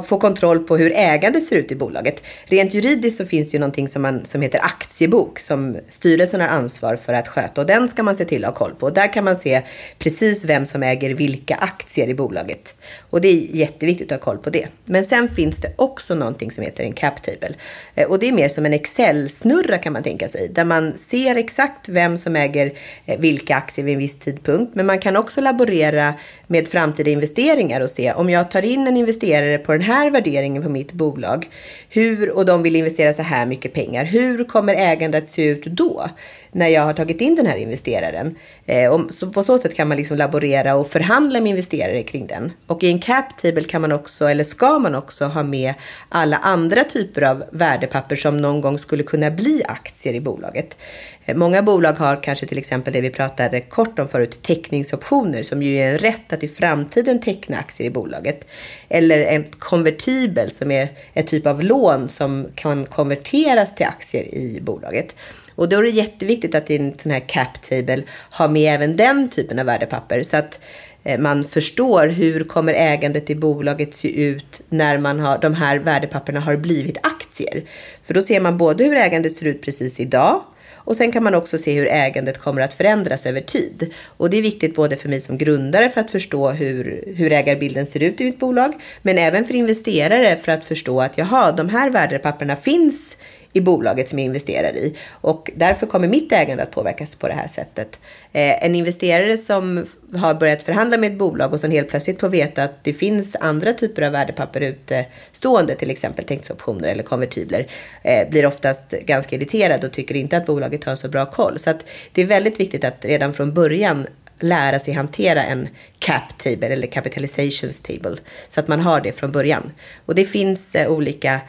få 0.08 0.18
kontroll 0.18 0.58
på 0.58 0.76
hur 0.76 0.92
ägandet 0.94 1.44
ser 1.44 1.56
ut 1.56 1.72
i 1.72 1.76
bolaget. 1.76 2.22
Rent 2.44 2.74
juridiskt 2.74 3.16
så 3.16 3.26
finns 3.26 3.50
det 3.50 3.54
ju 3.54 3.60
någonting 3.60 3.88
som, 3.88 4.02
man, 4.02 4.24
som 4.24 4.42
heter 4.42 4.60
aktiebok 4.62 5.38
som 5.38 5.76
styrelsen 5.90 6.40
har 6.40 6.48
ansvar 6.48 6.96
för 6.96 7.12
att 7.12 7.28
sköta 7.28 7.60
och 7.60 7.66
den 7.66 7.88
ska 7.88 8.02
man 8.02 8.16
se 8.16 8.24
till 8.24 8.44
att 8.44 8.50
ha 8.50 8.66
koll 8.66 8.74
på. 8.74 8.86
Och 8.86 8.94
där 8.94 9.12
kan 9.12 9.24
man 9.24 9.36
se 9.36 9.62
precis 9.98 10.44
vem 10.44 10.66
som 10.66 10.82
äger 10.82 11.14
vilka 11.14 11.54
aktier 11.54 12.08
i 12.08 12.14
bolaget. 12.14 12.74
Och 13.10 13.20
det 13.20 13.28
är 13.28 13.56
jätteviktigt 13.56 14.12
att 14.12 14.24
ha 14.24 14.32
koll 14.32 14.42
på 14.42 14.50
det. 14.50 14.68
Men 14.84 15.04
sen 15.04 15.28
finns 15.28 15.60
det 15.60 15.72
också 15.76 16.14
någonting 16.14 16.50
som 16.50 16.64
heter 16.64 16.84
en 16.84 16.92
cap 16.92 17.22
table. 17.22 17.54
Eh, 17.94 18.08
och 18.08 18.18
det 18.18 18.28
är 18.28 18.32
mer 18.32 18.48
som 18.48 18.66
en 18.66 18.72
Excel-snurra 18.72 19.78
kan 19.78 19.92
man 19.92 20.02
tänka 20.02 20.28
sig. 20.28 20.48
Där 20.48 20.64
man 20.64 20.98
ser 20.98 21.36
exakt 21.36 21.88
vem 21.88 22.16
som 22.16 22.36
äger 22.36 22.72
eh, 23.06 23.20
vilka 23.20 23.56
aktier 23.56 23.84
vid 23.84 23.92
en 23.92 23.98
viss 23.98 24.18
tidpunkt. 24.18 24.74
Men 24.74 24.86
man 24.86 24.98
kan 24.98 25.16
också 25.16 25.40
laborera 25.40 26.14
med 26.46 26.68
framtida 26.68 27.10
investeringar 27.10 27.80
och 27.80 27.90
se 27.90 28.12
om 28.12 28.30
jag 28.30 28.50
tar 28.50 28.62
in 28.62 28.86
en 28.86 28.96
investerare 28.96 29.58
på 29.58 29.71
den 29.72 29.82
här 29.82 30.10
värderingen 30.10 30.62
på 30.62 30.68
mitt 30.68 30.92
bolag. 30.92 31.48
Hur, 31.88 32.30
och 32.30 32.46
de 32.46 32.62
vill 32.62 32.76
investera 32.76 33.12
så 33.12 33.22
här 33.22 33.46
mycket 33.46 33.72
pengar. 33.72 34.04
Hur 34.04 34.44
kommer 34.44 34.74
ägandet 34.74 35.28
se 35.28 35.44
ut 35.44 35.64
då? 35.64 36.10
När 36.52 36.68
jag 36.68 36.82
har 36.82 36.92
tagit 36.92 37.20
in 37.20 37.34
den 37.34 37.46
här 37.46 37.56
investeraren. 37.56 38.36
Eh, 38.66 38.92
och 38.92 39.14
så 39.14 39.30
på 39.30 39.42
så 39.42 39.58
sätt 39.58 39.74
kan 39.74 39.88
man 39.88 39.96
liksom 39.96 40.16
laborera 40.16 40.74
och 40.74 40.88
förhandla 40.88 41.40
med 41.40 41.50
investerare 41.50 42.02
kring 42.02 42.26
den. 42.26 42.52
Och 42.66 42.82
i 42.82 42.90
en 42.90 42.98
cap 42.98 43.38
table 43.42 43.64
kan 43.64 43.80
man 43.80 43.92
också, 43.92 44.26
eller 44.26 44.44
ska 44.44 44.78
man 44.78 44.94
också 44.94 45.24
ha 45.24 45.42
med 45.42 45.74
alla 46.08 46.36
andra 46.36 46.84
typer 46.84 47.22
av 47.22 47.44
värdepapper 47.50 48.16
som 48.16 48.40
någon 48.40 48.60
gång 48.60 48.78
skulle 48.78 49.02
kunna 49.02 49.30
bli 49.30 49.62
aktier 49.68 50.14
i 50.14 50.20
bolaget. 50.20 50.76
Eh, 51.24 51.36
många 51.36 51.62
bolag 51.62 51.92
har 51.92 52.22
kanske 52.22 52.46
till 52.46 52.58
exempel 52.58 52.92
det 52.92 53.00
vi 53.00 53.10
pratade 53.10 53.60
kort 53.60 53.98
om 53.98 54.08
förut, 54.08 54.42
teckningsoptioner 54.42 55.42
som 55.42 55.62
ju 55.62 55.76
är 55.76 55.92
en 55.92 55.98
rätt 55.98 56.32
att 56.32 56.44
i 56.44 56.48
framtiden 56.48 57.20
teckna 57.20 57.58
aktier 57.58 57.86
i 57.86 57.90
bolaget. 57.90 58.46
Eller 58.94 59.20
en 59.20 59.44
konvertibel 59.58 60.50
som 60.50 60.70
är 60.70 60.88
en 61.12 61.26
typ 61.26 61.46
av 61.46 61.62
lån 61.62 62.08
som 62.08 62.48
kan 62.54 62.84
konverteras 62.84 63.74
till 63.74 63.86
aktier 63.86 64.34
i 64.34 64.60
bolaget. 64.60 65.14
Och 65.54 65.68
då 65.68 65.78
är 65.78 65.82
det 65.82 65.90
jätteviktigt 65.90 66.54
att 66.54 66.70
i 66.70 66.76
en 66.76 66.98
sån 66.98 67.12
här 67.12 67.28
cap 67.28 67.62
table 67.62 68.02
ha 68.30 68.48
med 68.48 68.74
även 68.74 68.96
den 68.96 69.28
typen 69.28 69.58
av 69.58 69.66
värdepapper. 69.66 70.22
Så 70.22 70.36
att 70.36 70.60
eh, 71.04 71.20
man 71.20 71.44
förstår 71.44 72.06
hur 72.06 72.44
kommer 72.44 72.74
ägandet 72.74 73.30
i 73.30 73.34
bolaget 73.34 73.94
se 73.94 74.22
ut 74.22 74.60
när 74.68 74.98
man 74.98 75.20
har, 75.20 75.38
de 75.38 75.54
här 75.54 75.78
värdepapperna 75.78 76.40
har 76.40 76.56
blivit 76.56 76.96
aktier. 77.02 77.64
För 78.02 78.14
då 78.14 78.22
ser 78.22 78.40
man 78.40 78.58
både 78.58 78.84
hur 78.84 78.96
ägandet 78.96 79.36
ser 79.36 79.46
ut 79.46 79.62
precis 79.62 80.00
idag 80.00 80.42
och 80.84 80.96
sen 80.96 81.12
kan 81.12 81.24
man 81.24 81.34
också 81.34 81.58
se 81.58 81.74
hur 81.74 81.86
ägandet 81.86 82.38
kommer 82.38 82.60
att 82.62 82.74
förändras 82.74 83.26
över 83.26 83.40
tid. 83.40 83.92
Och 84.06 84.30
det 84.30 84.38
är 84.38 84.42
viktigt 84.42 84.74
både 84.74 84.96
för 84.96 85.08
mig 85.08 85.20
som 85.20 85.38
grundare 85.38 85.90
för 85.90 86.00
att 86.00 86.10
förstå 86.10 86.50
hur, 86.50 87.04
hur 87.16 87.32
ägarbilden 87.32 87.86
ser 87.86 88.02
ut 88.02 88.20
i 88.20 88.24
mitt 88.24 88.38
bolag, 88.38 88.72
men 89.02 89.18
även 89.18 89.44
för 89.44 89.54
investerare 89.54 90.36
för 90.36 90.52
att 90.52 90.64
förstå 90.64 91.00
att 91.00 91.18
jaha, 91.18 91.52
de 91.52 91.68
här 91.68 91.90
värdepapperna 91.90 92.56
finns 92.56 93.16
i 93.52 93.60
bolaget 93.60 94.08
som 94.08 94.18
jag 94.18 94.26
investerar 94.26 94.76
i. 94.76 94.96
Och 95.10 95.50
därför 95.56 95.86
kommer 95.86 96.08
mitt 96.08 96.32
ägande 96.32 96.62
att 96.62 96.70
påverkas 96.70 97.14
på 97.14 97.28
det 97.28 97.34
här 97.34 97.48
sättet. 97.48 98.00
Eh, 98.32 98.64
en 98.64 98.74
investerare 98.74 99.36
som 99.36 99.86
har 100.14 100.34
börjat 100.34 100.62
förhandla 100.62 100.98
med 100.98 101.12
ett 101.12 101.18
bolag 101.18 101.52
och 101.52 101.60
som 101.60 101.70
helt 101.70 101.88
plötsligt 101.88 102.20
får 102.20 102.28
veta 102.28 102.64
att 102.64 102.84
det 102.84 102.92
finns 102.92 103.36
andra 103.40 103.72
typer 103.72 104.02
av 104.02 104.12
värdepapper 104.12 104.60
utestående, 104.60 105.74
till 105.74 105.90
exempel 105.90 106.24
tänkningsoptioner 106.24 106.88
eller 106.88 107.02
konvertibler, 107.02 107.66
eh, 108.02 108.30
blir 108.30 108.46
oftast 108.46 108.90
ganska 108.90 109.36
irriterad 109.36 109.84
och 109.84 109.92
tycker 109.92 110.14
inte 110.14 110.36
att 110.36 110.46
bolaget 110.46 110.84
har 110.84 110.96
så 110.96 111.08
bra 111.08 111.26
koll. 111.26 111.58
Så 111.58 111.70
att 111.70 111.84
det 112.12 112.22
är 112.22 112.26
väldigt 112.26 112.60
viktigt 112.60 112.84
att 112.84 113.04
redan 113.04 113.34
från 113.34 113.54
början 113.54 114.06
lära 114.40 114.80
sig 114.80 114.94
hantera 114.94 115.42
en 115.42 115.68
cap 115.98 116.38
table 116.38 116.66
eller 116.66 116.86
capitalizations 116.86 117.80
table. 117.80 118.16
Så 118.48 118.60
att 118.60 118.68
man 118.68 118.80
har 118.80 119.00
det 119.00 119.12
från 119.12 119.32
början. 119.32 119.72
Och 120.06 120.14
det 120.14 120.24
finns 120.24 120.74
eh, 120.74 120.90
olika 120.90 121.40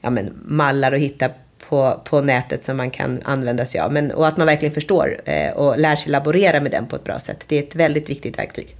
ja, 0.00 0.10
men, 0.10 0.32
mallar 0.44 0.92
att 0.92 1.00
hitta 1.00 1.30
på, 1.72 2.00
på 2.04 2.20
nätet 2.20 2.64
som 2.64 2.76
man 2.76 2.90
kan 2.90 3.22
använda 3.24 3.66
sig 3.66 3.80
av. 3.80 3.92
Men, 3.92 4.10
och 4.10 4.26
att 4.26 4.36
man 4.36 4.46
verkligen 4.46 4.74
förstår 4.74 5.20
eh, 5.24 5.52
och 5.56 5.78
lär 5.78 5.96
sig 5.96 6.12
laborera 6.12 6.60
med 6.60 6.70
den 6.70 6.86
på 6.86 6.96
ett 6.96 7.04
bra 7.04 7.20
sätt. 7.20 7.44
Det 7.48 7.58
är 7.58 7.62
ett 7.62 7.74
väldigt 7.74 8.08
viktigt 8.08 8.38
verktyg. 8.38 8.76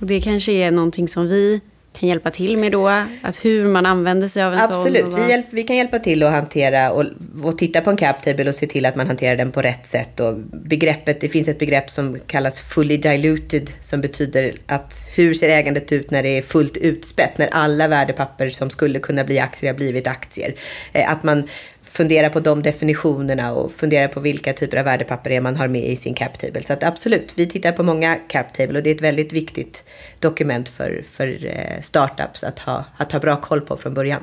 Och 0.00 0.06
det 0.06 0.20
kanske 0.20 0.52
är 0.52 0.70
någonting 0.70 1.08
som 1.08 1.28
vi 1.28 1.60
kan 1.98 2.08
hjälpa 2.08 2.30
till 2.30 2.56
med 2.56 2.72
då? 2.72 2.88
Att 3.22 3.44
hur 3.44 3.68
man 3.68 3.86
använder 3.86 4.28
sig 4.28 4.42
av 4.42 4.52
en 4.52 4.58
Absolut. 4.58 5.00
sån? 5.00 5.14
Absolut, 5.14 5.44
vi, 5.50 5.56
vi 5.56 5.62
kan 5.62 5.76
hjälpa 5.76 5.98
till 5.98 6.22
att 6.22 6.30
hantera 6.32 6.92
och, 6.92 7.04
och 7.44 7.58
titta 7.58 7.80
på 7.80 7.90
en 7.90 7.96
cap 7.96 8.22
table 8.22 8.48
och 8.48 8.54
se 8.54 8.66
till 8.66 8.86
att 8.86 8.96
man 8.96 9.06
hanterar 9.06 9.36
den 9.36 9.52
på 9.52 9.62
rätt 9.62 9.86
sätt. 9.86 10.20
Och 10.20 10.34
begreppet, 10.52 11.20
det 11.20 11.28
finns 11.28 11.48
ett 11.48 11.58
begrepp 11.58 11.90
som 11.90 12.18
kallas 12.26 12.60
fully 12.60 12.96
diluted 12.96 13.70
som 13.80 14.00
betyder 14.00 14.52
att 14.66 15.10
hur 15.14 15.34
ser 15.34 15.48
ägandet 15.48 15.92
ut 15.92 16.10
när 16.10 16.22
det 16.22 16.38
är 16.38 16.42
fullt 16.42 16.76
utspätt? 16.76 17.38
När 17.38 17.48
alla 17.48 17.88
värdepapper 17.88 18.50
som 18.50 18.70
skulle 18.70 18.98
kunna 18.98 19.24
bli 19.24 19.38
aktier 19.38 19.72
har 19.72 19.76
blivit 19.76 20.06
aktier. 20.06 20.54
Eh, 20.92 21.12
att 21.12 21.22
man 21.22 21.48
fundera 21.86 22.30
på 22.30 22.40
de 22.40 22.62
definitionerna 22.62 23.52
och 23.52 23.72
fundera 23.72 24.08
på 24.08 24.20
vilka 24.20 24.52
typer 24.52 24.76
av 24.76 24.84
värdepapper 24.84 25.30
det 25.30 25.36
är 25.36 25.40
man 25.40 25.56
har 25.56 25.68
med 25.68 25.84
i 25.84 25.96
sin 25.96 26.14
cap 26.14 26.38
table. 26.38 26.62
Så 26.62 26.72
att 26.72 26.84
absolut, 26.84 27.32
vi 27.36 27.46
tittar 27.46 27.72
på 27.72 27.82
många 27.82 28.16
cap 28.28 28.54
table 28.54 28.78
och 28.78 28.82
det 28.82 28.90
är 28.90 28.94
ett 28.94 29.00
väldigt 29.00 29.32
viktigt 29.32 29.84
dokument 30.20 30.68
för, 30.68 31.04
för 31.10 31.44
eh, 31.46 31.80
startups 31.82 32.44
att 32.44 32.58
ha, 32.58 32.84
att 32.96 33.12
ha 33.12 33.20
bra 33.20 33.40
koll 33.40 33.60
på 33.60 33.76
från 33.76 33.94
början. 33.94 34.22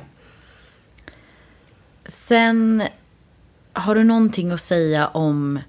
Sen 2.06 2.82
har 3.72 3.94
du 3.94 4.04
någonting 4.04 4.50
att 4.50 4.60
säga 4.60 5.06
om 5.06 5.60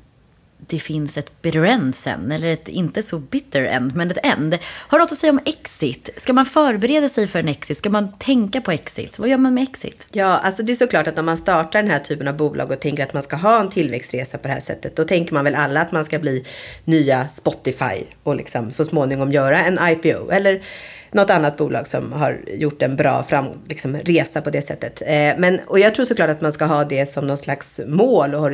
det 0.58 0.80
finns 0.80 1.18
ett 1.18 1.42
bitter 1.42 1.64
end 1.64 1.96
sen, 1.96 2.32
eller 2.32 2.48
ett 2.48 2.68
inte 2.68 3.04
så 3.04 3.20
bitter 3.20 3.64
end, 3.64 3.96
men 3.96 4.12
ett 4.12 4.18
end. 4.24 4.58
Har 4.64 4.98
du 4.98 5.04
något 5.04 5.12
att 5.12 5.18
säga 5.18 5.32
om 5.32 5.40
exit? 5.46 6.10
Ska 6.18 6.34
man 6.34 6.46
förbereda 6.46 7.10
sig 7.10 7.28
för 7.28 7.40
en 7.40 7.48
exit? 7.48 7.78
Ska 7.78 7.90
man 7.90 8.12
tänka 8.20 8.62
på 8.62 8.72
exit? 8.72 9.20
Vad 9.20 9.30
gör 9.30 9.38
man 9.38 9.54
med 9.54 9.64
exit? 9.64 10.08
Ja, 10.12 10.38
alltså 10.44 10.64
det 10.64 10.72
är 10.72 10.76
såklart 10.76 11.08
att 11.08 11.20
om 11.20 11.26
man 11.26 11.38
startar 11.38 11.82
den 11.82 11.92
här 11.92 12.00
typen 12.00 12.28
av 12.28 12.38
bolag 12.38 12.72
och 12.72 12.80
tänker 12.80 13.04
att 13.04 13.14
man 13.14 13.24
ska 13.24 13.36
ha 13.36 13.60
en 13.60 13.70
tillväxtresa 13.70 14.38
på 14.38 14.48
det 14.48 14.54
här 14.54 14.62
sättet, 14.62 14.96
då 14.96 15.04
tänker 15.04 15.34
man 15.34 15.44
väl 15.44 15.56
alla 15.56 15.82
att 15.82 15.92
man 15.92 16.06
ska 16.06 16.20
bli 16.20 16.46
nya 16.86 17.30
Spotify 17.30 18.04
och 18.24 18.36
liksom 18.36 18.72
så 18.72 18.86
småningom 18.86 19.32
göra 19.32 19.64
en 19.64 19.80
IPO. 19.90 20.32
Eller 20.32 20.62
något 21.12 21.30
annat 21.30 21.58
bolag 21.58 21.88
som 21.88 22.12
har 22.12 22.40
gjort 22.48 22.82
en 22.82 22.96
bra 22.96 23.24
fram, 23.24 23.46
liksom, 23.70 23.98
resa 23.98 24.42
på 24.42 24.50
det 24.50 24.62
sättet. 24.62 25.02
Eh, 25.02 25.34
men, 25.38 25.60
och 25.68 25.80
jag 25.80 25.96
tror 25.96 26.06
såklart 26.06 26.30
att 26.30 26.42
man 26.42 26.52
ska 26.52 26.66
ha 26.66 26.84
det 26.84 27.06
som 27.06 27.28
någon 27.28 27.38
slags 27.38 27.80
mål 27.88 28.34
och 28.34 28.52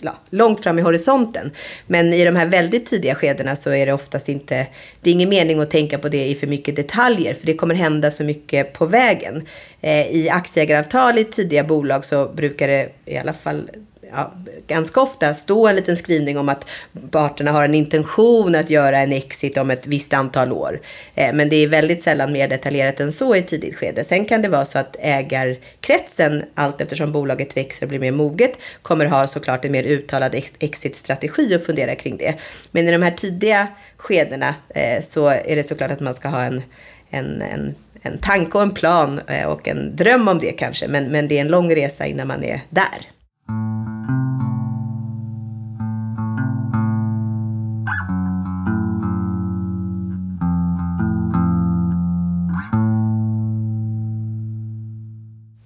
ja, 0.00 0.18
långt 0.30 0.62
fram 0.62 0.78
i 0.78 0.82
horisonten. 0.82 1.50
Men 1.86 2.12
i 2.12 2.24
de 2.24 2.36
här 2.36 2.46
väldigt 2.46 2.86
tidiga 2.86 3.14
skedena 3.14 3.56
så 3.56 3.70
är 3.70 3.86
det 3.86 3.92
oftast 3.92 4.28
inte, 4.28 4.66
det 5.00 5.10
är 5.10 5.14
ingen 5.14 5.28
mening 5.28 5.60
att 5.60 5.70
tänka 5.70 5.98
på 5.98 6.08
det 6.08 6.28
i 6.28 6.34
för 6.34 6.46
mycket 6.46 6.76
detaljer, 6.76 7.34
för 7.34 7.46
det 7.46 7.54
kommer 7.54 7.74
hända 7.74 8.10
så 8.10 8.24
mycket 8.24 8.72
på 8.72 8.86
vägen. 8.86 9.46
Eh, 9.80 10.06
I 10.06 10.30
aktieägaravtal 10.30 11.18
i 11.18 11.24
tidiga 11.24 11.64
bolag 11.64 12.04
så 12.04 12.28
brukar 12.28 12.68
det 12.68 12.88
i 13.04 13.16
alla 13.16 13.32
fall 13.32 13.70
ja, 14.12 14.32
ganska 14.66 15.00
ofta 15.00 15.34
stå 15.34 15.66
en 15.66 15.76
liten 15.76 15.96
skrivning 15.96 16.38
om 16.38 16.48
att 16.48 16.66
parterna 17.10 17.52
har 17.52 17.64
en 17.64 17.74
intention 17.74 18.54
att 18.54 18.70
göra 18.70 18.98
en 18.98 19.12
exit 19.12 19.58
om 19.58 19.70
ett 19.70 19.86
visst 19.86 20.12
antal 20.12 20.52
år. 20.52 20.80
Eh, 21.14 21.32
men 21.34 21.48
det 21.48 21.56
är 21.56 21.68
väldigt 21.68 22.02
sällan 22.02 22.32
mer 22.32 22.48
detaljerat 22.48 23.00
än 23.00 23.12
så 23.12 23.36
i 23.36 23.38
ett 23.38 23.48
tidigt 23.48 23.76
skede. 23.76 24.04
Sen 24.04 24.24
kan 24.24 24.42
det 24.42 24.48
vara 24.48 24.64
så 24.64 24.78
att 24.78 24.96
ägarkretsen, 25.00 26.44
allt 26.54 26.80
eftersom 26.80 27.12
bolaget 27.12 27.56
växer 27.56 27.82
och 27.82 27.88
blir 27.88 27.98
mer 27.98 28.12
moget, 28.12 28.52
kommer 28.82 29.06
ha 29.06 29.26
såklart 29.26 29.64
en 29.64 29.72
mer 29.72 29.84
uttalad 29.84 30.34
exitstrategi 30.58 31.56
och 31.56 31.62
fundera 31.62 31.94
kring 31.94 32.16
det. 32.16 32.34
Men 32.70 32.88
i 32.88 32.92
de 32.92 33.02
här 33.02 33.10
tidiga 33.10 33.68
skedena 33.96 34.54
eh, 34.68 35.04
så 35.04 35.28
är 35.28 35.56
det 35.56 35.68
såklart 35.68 35.90
att 35.90 36.00
man 36.00 36.14
ska 36.14 36.28
ha 36.28 36.42
en, 36.42 36.62
en, 37.10 37.42
en 37.42 37.74
en 38.02 38.18
tanke 38.18 38.58
och 38.58 38.62
en 38.62 38.70
plan 38.70 39.20
eh, 39.26 39.48
och 39.48 39.68
en 39.68 39.96
dröm 39.96 40.28
om 40.28 40.38
det 40.38 40.52
kanske. 40.52 40.88
Men, 40.88 41.04
men 41.04 41.28
det 41.28 41.36
är 41.36 41.40
en 41.40 41.48
lång 41.48 41.74
resa 41.74 42.06
innan 42.06 42.28
man 42.28 42.44
är 42.44 42.60
där. 42.70 43.10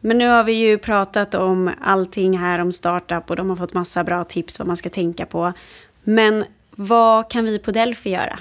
Men 0.06 0.18
nu 0.18 0.28
har 0.28 0.44
vi 0.44 0.52
ju 0.52 0.78
pratat 0.78 1.34
om 1.34 1.70
allting 1.80 2.38
här 2.38 2.58
om 2.58 2.72
startup 2.72 3.30
och 3.30 3.36
de 3.36 3.50
har 3.50 3.56
fått 3.56 3.74
massa 3.74 4.04
bra 4.04 4.24
tips 4.24 4.58
vad 4.58 4.68
man 4.68 4.76
ska 4.76 4.90
tänka 4.90 5.26
på. 5.26 5.52
Men 6.02 6.44
vad 6.70 7.30
kan 7.30 7.44
vi 7.44 7.58
på 7.58 7.70
Delphi 7.70 8.10
göra? 8.10 8.38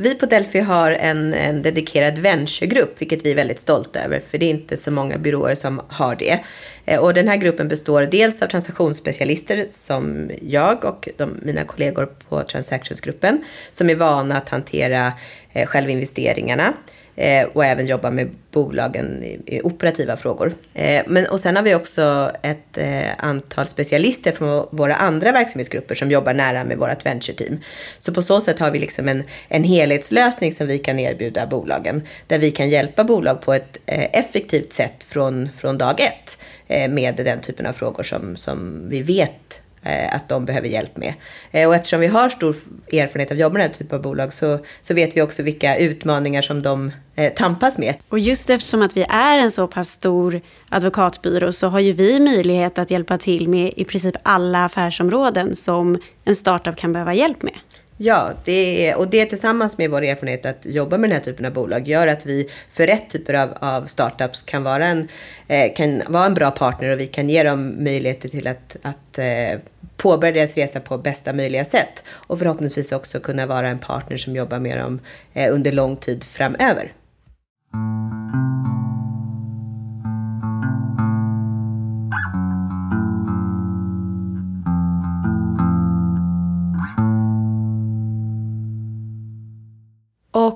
Vi 0.00 0.14
på 0.14 0.26
Delphi 0.26 0.60
har 0.60 0.90
en, 0.90 1.34
en 1.34 1.62
dedikerad 1.62 2.18
venturegrupp, 2.18 3.00
vilket 3.00 3.24
vi 3.24 3.30
är 3.30 3.34
väldigt 3.34 3.60
stolta 3.60 4.00
över, 4.00 4.20
för 4.20 4.38
det 4.38 4.46
är 4.46 4.50
inte 4.50 4.76
så 4.76 4.90
många 4.90 5.18
byråer 5.18 5.54
som 5.54 5.80
har 5.88 6.16
det. 6.16 6.40
Eh, 6.84 7.00
och 7.00 7.14
den 7.14 7.28
här 7.28 7.36
gruppen 7.36 7.68
består 7.68 8.02
dels 8.02 8.42
av 8.42 8.46
transaktionsspecialister 8.46 9.66
som 9.70 10.30
jag 10.42 10.84
och 10.84 11.08
de, 11.16 11.40
mina 11.42 11.64
kollegor 11.64 12.08
på 12.28 12.42
transactionsgruppen, 12.42 13.44
som 13.72 13.90
är 13.90 13.94
vana 13.94 14.36
att 14.36 14.48
hantera 14.48 15.12
eh, 15.52 15.66
självinvesteringarna 15.66 16.72
eh, 17.18 17.48
och 17.52 17.64
även 17.64 17.86
jobba 17.86 18.10
med 18.10 18.30
bolagen 18.50 19.22
i, 19.22 19.40
i 19.46 19.60
operativa 19.62 20.16
frågor. 20.16 20.54
Eh, 20.74 21.02
men, 21.06 21.26
och 21.26 21.40
sen 21.40 21.56
har 21.56 21.62
vi 21.62 21.74
också 21.74 22.30
ett 22.42 22.78
eh, 22.78 23.10
antal 23.18 23.66
specialister 23.66 24.32
från 24.32 24.66
våra 24.70 24.94
andra 24.94 25.32
verksamhetsgrupper 25.32 25.94
som 25.94 26.10
jobbar 26.10 26.34
nära 26.34 26.64
med 26.64 26.78
vårt 26.78 27.06
venture-team. 27.06 27.60
Så 28.00 28.14
på 28.14 28.22
så 28.22 28.40
sätt 28.40 28.58
har 28.58 28.70
vi 28.70 28.78
liksom 28.78 29.08
en, 29.08 29.22
en 29.48 29.64
helhetslösning 29.64 30.52
som 30.52 30.66
vi 30.66 30.78
kan 30.78 30.98
erbjuda 30.98 31.46
bolagen, 31.46 32.02
där 32.26 32.38
vi 32.38 32.50
kan 32.50 32.70
hjälpa 32.70 33.04
bolag 33.04 33.40
på 33.40 33.54
ett 33.54 33.78
eh, 33.86 34.08
effektivt 34.12 34.72
sätt 34.72 35.04
från, 35.04 35.48
från 35.56 35.78
dag 35.78 36.00
ett 36.00 36.38
eh, 36.66 36.90
med 36.90 37.16
den 37.16 37.40
typen 37.40 37.66
av 37.66 37.72
frågor 37.72 38.02
som, 38.02 38.36
som 38.36 38.88
vi 38.88 39.02
vet 39.02 39.60
Eh, 39.82 40.14
att 40.14 40.28
de 40.28 40.44
behöver 40.44 40.68
hjälp 40.68 40.96
med. 40.96 41.14
Eh, 41.50 41.68
och 41.68 41.74
eftersom 41.74 42.00
vi 42.00 42.06
har 42.06 42.28
stor 42.28 42.56
erfarenhet 42.92 43.30
av 43.30 43.34
att 43.34 43.40
jobba 43.40 43.52
med 43.52 43.60
den 43.60 43.70
här 43.70 43.78
typen 43.78 43.96
av 43.96 44.02
bolag 44.02 44.32
så, 44.32 44.58
så 44.82 44.94
vet 44.94 45.16
vi 45.16 45.22
också 45.22 45.42
vilka 45.42 45.76
utmaningar 45.76 46.42
som 46.42 46.62
de 46.62 46.92
eh, 47.16 47.32
tampas 47.32 47.78
med. 47.78 47.94
Och 48.08 48.18
just 48.18 48.50
eftersom 48.50 48.82
att 48.82 48.96
vi 48.96 49.06
är 49.08 49.38
en 49.38 49.50
så 49.50 49.66
pass 49.66 49.90
stor 49.90 50.40
advokatbyrå 50.68 51.52
så 51.52 51.68
har 51.68 51.80
ju 51.80 51.92
vi 51.92 52.20
möjlighet 52.20 52.78
att 52.78 52.90
hjälpa 52.90 53.18
till 53.18 53.48
med 53.48 53.72
i 53.76 53.84
princip 53.84 54.16
alla 54.22 54.64
affärsområden 54.64 55.56
som 55.56 55.98
en 56.24 56.34
startup 56.34 56.76
kan 56.76 56.92
behöva 56.92 57.14
hjälp 57.14 57.42
med. 57.42 57.54
Ja, 58.00 58.30
det 58.44 58.88
är, 58.88 58.98
och 58.98 59.08
det 59.08 59.24
tillsammans 59.24 59.78
med 59.78 59.90
vår 59.90 60.02
erfarenhet 60.02 60.46
att 60.46 60.66
jobba 60.66 60.98
med 60.98 61.10
den 61.10 61.16
här 61.16 61.24
typen 61.24 61.46
av 61.46 61.52
bolag 61.52 61.88
gör 61.88 62.06
att 62.06 62.26
vi 62.26 62.50
för 62.70 62.86
rätt 62.86 63.10
typer 63.10 63.34
av, 63.34 63.48
av 63.60 63.86
startups 63.86 64.42
kan 64.42 64.62
vara, 64.62 64.86
en, 64.86 65.08
eh, 65.48 65.74
kan 65.74 66.02
vara 66.08 66.26
en 66.26 66.34
bra 66.34 66.50
partner 66.50 66.90
och 66.90 67.00
vi 67.00 67.06
kan 67.06 67.28
ge 67.28 67.42
dem 67.42 67.84
möjligheter 67.84 68.28
till 68.28 68.46
att, 68.46 68.76
att 68.82 69.18
eh, 69.18 69.60
påbörja 69.96 70.32
deras 70.32 70.54
resa 70.54 70.80
på 70.80 70.98
bästa 70.98 71.32
möjliga 71.32 71.64
sätt. 71.64 72.04
Och 72.08 72.38
förhoppningsvis 72.38 72.92
också 72.92 73.20
kunna 73.20 73.46
vara 73.46 73.68
en 73.68 73.78
partner 73.78 74.16
som 74.16 74.36
jobbar 74.36 74.58
med 74.58 74.78
dem 74.78 75.00
eh, 75.34 75.54
under 75.54 75.72
lång 75.72 75.96
tid 75.96 76.24
framöver. 76.24 76.92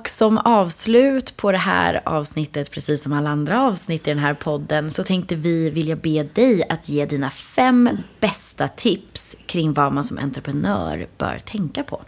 Och 0.02 0.08
som 0.08 0.38
avslut 0.38 1.36
på 1.36 1.52
det 1.52 1.58
här 1.58 2.00
avsnittet, 2.04 2.70
precis 2.70 3.02
som 3.02 3.12
alla 3.12 3.30
andra 3.30 3.62
avsnitt 3.62 4.08
i 4.08 4.10
den 4.10 4.18
här 4.18 4.34
podden, 4.34 4.90
så 4.90 5.04
tänkte 5.04 5.34
vi 5.34 5.70
vilja 5.70 5.96
be 5.96 6.22
dig 6.22 6.62
att 6.68 6.88
ge 6.88 7.06
dina 7.06 7.30
fem 7.30 7.90
bästa 8.20 8.68
tips 8.68 9.36
kring 9.46 9.72
vad 9.72 9.92
man 9.92 10.04
som 10.04 10.18
entreprenör 10.18 11.06
bör 11.18 11.38
tänka 11.38 11.82
på. 11.82 12.02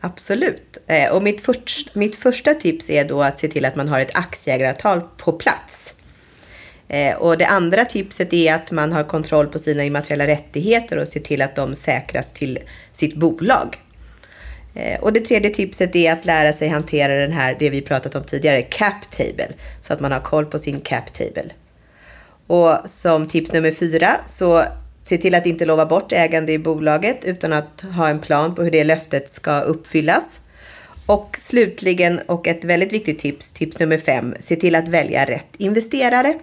Absolut. 0.00 0.78
Eh, 0.86 1.12
och 1.12 1.22
mitt, 1.22 1.40
först, 1.40 1.94
mitt 1.94 2.16
första 2.16 2.54
tips 2.54 2.90
är 2.90 3.04
då 3.04 3.22
att 3.22 3.40
se 3.40 3.48
till 3.48 3.64
att 3.64 3.76
man 3.76 3.88
har 3.88 4.00
ett 4.00 4.16
aktieägaravtal 4.16 5.00
på 5.16 5.32
plats. 5.32 5.94
Eh, 6.88 7.16
och 7.16 7.38
det 7.38 7.46
andra 7.46 7.84
tipset 7.84 8.32
är 8.32 8.54
att 8.54 8.70
man 8.70 8.92
har 8.92 9.04
kontroll 9.04 9.46
på 9.46 9.58
sina 9.58 9.84
immateriella 9.84 10.26
rättigheter 10.26 10.98
och 10.98 11.08
ser 11.08 11.20
till 11.20 11.42
att 11.42 11.56
de 11.56 11.74
säkras 11.74 12.32
till 12.32 12.58
sitt 12.92 13.16
bolag. 13.16 13.76
Eh, 14.74 15.00
och 15.00 15.12
det 15.12 15.20
tredje 15.20 15.50
tipset 15.50 15.96
är 15.96 16.12
att 16.12 16.24
lära 16.24 16.52
sig 16.52 16.68
hantera 16.68 17.14
den 17.14 17.32
här, 17.32 17.56
det 17.58 17.70
vi 17.70 17.82
pratat 17.82 18.14
om 18.14 18.24
tidigare, 18.24 18.62
cap 18.62 19.10
table. 19.10 19.48
Så 19.82 19.92
att 19.92 20.00
man 20.00 20.12
har 20.12 20.20
koll 20.20 20.46
på 20.46 20.58
sin 20.58 20.80
cap 20.80 21.12
table. 21.12 21.50
Och 22.46 22.90
som 22.90 23.28
tips 23.28 23.52
nummer 23.52 23.72
fyra, 23.72 24.16
så 24.26 24.64
se 25.04 25.18
till 25.18 25.34
att 25.34 25.46
inte 25.46 25.64
lova 25.64 25.86
bort 25.86 26.12
ägande 26.12 26.52
i 26.52 26.58
bolaget 26.58 27.24
utan 27.24 27.52
att 27.52 27.80
ha 27.80 28.08
en 28.08 28.18
plan 28.18 28.54
på 28.54 28.62
hur 28.62 28.70
det 28.70 28.84
löftet 28.84 29.30
ska 29.30 29.60
uppfyllas. 29.60 30.40
Och 31.06 31.36
slutligen, 31.42 32.20
och 32.26 32.46
ett 32.46 32.64
väldigt 32.64 32.92
viktigt 32.92 33.18
tips, 33.18 33.50
tips 33.50 33.78
nummer 33.78 33.98
fem, 33.98 34.34
se 34.40 34.56
till 34.56 34.74
att 34.74 34.88
välja 34.88 35.24
rätt 35.24 35.46
investerare. 35.58 36.38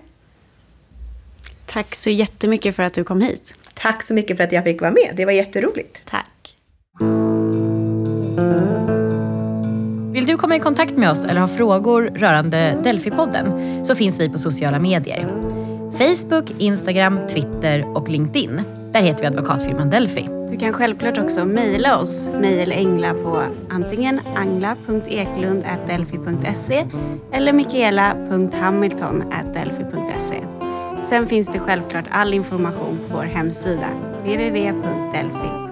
Tack 1.65 1.95
så 1.95 2.09
jättemycket 2.09 2.75
för 2.75 2.83
att 2.83 2.93
du 2.93 3.03
kom 3.03 3.21
hit. 3.21 3.53
Tack 3.73 4.03
så 4.03 4.13
mycket 4.13 4.37
för 4.37 4.43
att 4.43 4.51
jag 4.51 4.63
fick 4.63 4.81
vara 4.81 4.91
med. 4.91 5.13
Det 5.15 5.25
var 5.25 5.31
jätteroligt. 5.31 6.01
Tack. 6.05 6.30
Du 10.31 10.37
komma 10.37 10.55
i 10.55 10.59
kontakt 10.59 10.97
med 10.97 11.11
oss 11.11 11.25
eller 11.25 11.41
ha 11.41 11.47
frågor 11.47 12.11
rörande 12.15 12.77
Delphi-podden 12.83 13.85
så 13.85 13.95
finns 13.95 14.19
vi 14.19 14.29
på 14.29 14.37
sociala 14.37 14.79
medier. 14.79 15.27
Facebook, 15.91 16.51
Instagram, 16.57 17.19
Twitter 17.27 17.97
och 17.97 18.09
LinkedIn. 18.09 18.61
Där 18.91 19.01
heter 19.01 19.21
vi 19.21 19.27
advokatfirman 19.27 19.89
Delphi. 19.89 20.29
Du 20.49 20.57
kan 20.57 20.73
självklart 20.73 21.17
också 21.17 21.45
mejla 21.45 21.99
oss, 21.99 22.29
mig 22.29 22.61
eller 22.61 22.75
Engla, 22.75 23.13
på 23.13 23.43
antingen 23.69 24.19
angla.eklund.delphi.se 24.35 26.85
eller 27.31 27.53
mikaela.hamilton.delphi.se. 27.53 30.43
Sen 31.03 31.27
finns 31.27 31.47
det 31.47 31.59
självklart 31.59 32.05
all 32.11 32.33
information 32.33 32.99
på 33.07 33.13
vår 33.17 33.23
hemsida, 33.23 33.87
www.delphi.se 34.23 35.70